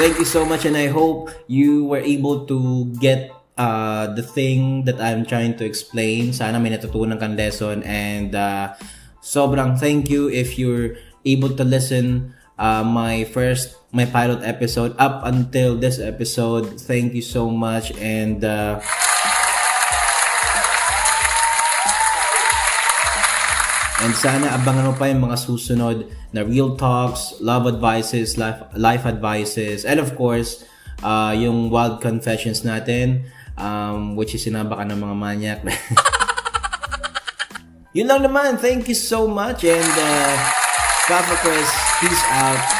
Thank 0.00 0.16
you 0.16 0.24
so 0.24 0.48
much, 0.48 0.64
and 0.64 0.80
I 0.80 0.88
hope 0.88 1.28
you 1.44 1.84
were 1.84 2.00
able 2.00 2.48
to 2.48 2.88
get 3.04 3.36
uh, 3.60 4.08
the 4.16 4.24
thing 4.24 4.88
that 4.88 4.96
I'm 4.96 5.28
trying 5.28 5.60
to 5.60 5.64
explain. 5.68 6.32
Sana 6.32 6.56
may 6.56 6.72
natutunan 6.72 7.20
kang 7.20 7.36
lesson, 7.36 7.84
and 7.84 8.32
uh, 8.32 8.80
sobrang 9.20 9.76
thank 9.76 10.08
you 10.08 10.32
if 10.32 10.56
you're 10.56 10.96
able 11.28 11.52
to 11.52 11.68
listen 11.68 12.32
uh, 12.56 12.80
my 12.80 13.28
first 13.28 13.76
my 13.92 14.08
pilot 14.08 14.40
episode 14.40 14.96
up 14.96 15.20
until 15.28 15.76
this 15.76 16.00
episode. 16.00 16.80
Thank 16.80 17.12
you 17.12 17.20
so 17.20 17.52
much, 17.52 17.92
and. 18.00 18.40
Uh, 18.40 18.80
And 24.00 24.16
sana 24.16 24.56
abangan 24.56 24.88
mo 24.88 24.94
pa 24.96 25.12
yung 25.12 25.28
mga 25.28 25.36
susunod 25.36 26.08
na 26.32 26.40
real 26.40 26.72
talks, 26.80 27.36
love 27.44 27.68
advices, 27.68 28.40
life, 28.40 28.64
life 28.72 29.04
advices, 29.04 29.84
and 29.84 30.00
of 30.00 30.16
course, 30.16 30.64
uh, 31.04 31.36
yung 31.36 31.68
wild 31.68 32.00
confessions 32.00 32.64
natin, 32.64 33.28
um, 33.60 34.16
which 34.16 34.32
is 34.32 34.40
sinaba 34.48 34.80
ng 34.88 34.96
mga 34.96 35.16
manyak. 35.20 35.60
Yun 37.96 38.06
lang 38.06 38.22
naman. 38.24 38.56
Thank 38.56 38.88
you 38.88 38.96
so 38.96 39.26
much. 39.26 39.66
And 39.66 39.82
uh, 39.84 40.34
Papa 41.10 41.34
Chris, 41.42 41.68
peace 42.00 42.24
out. 42.30 42.79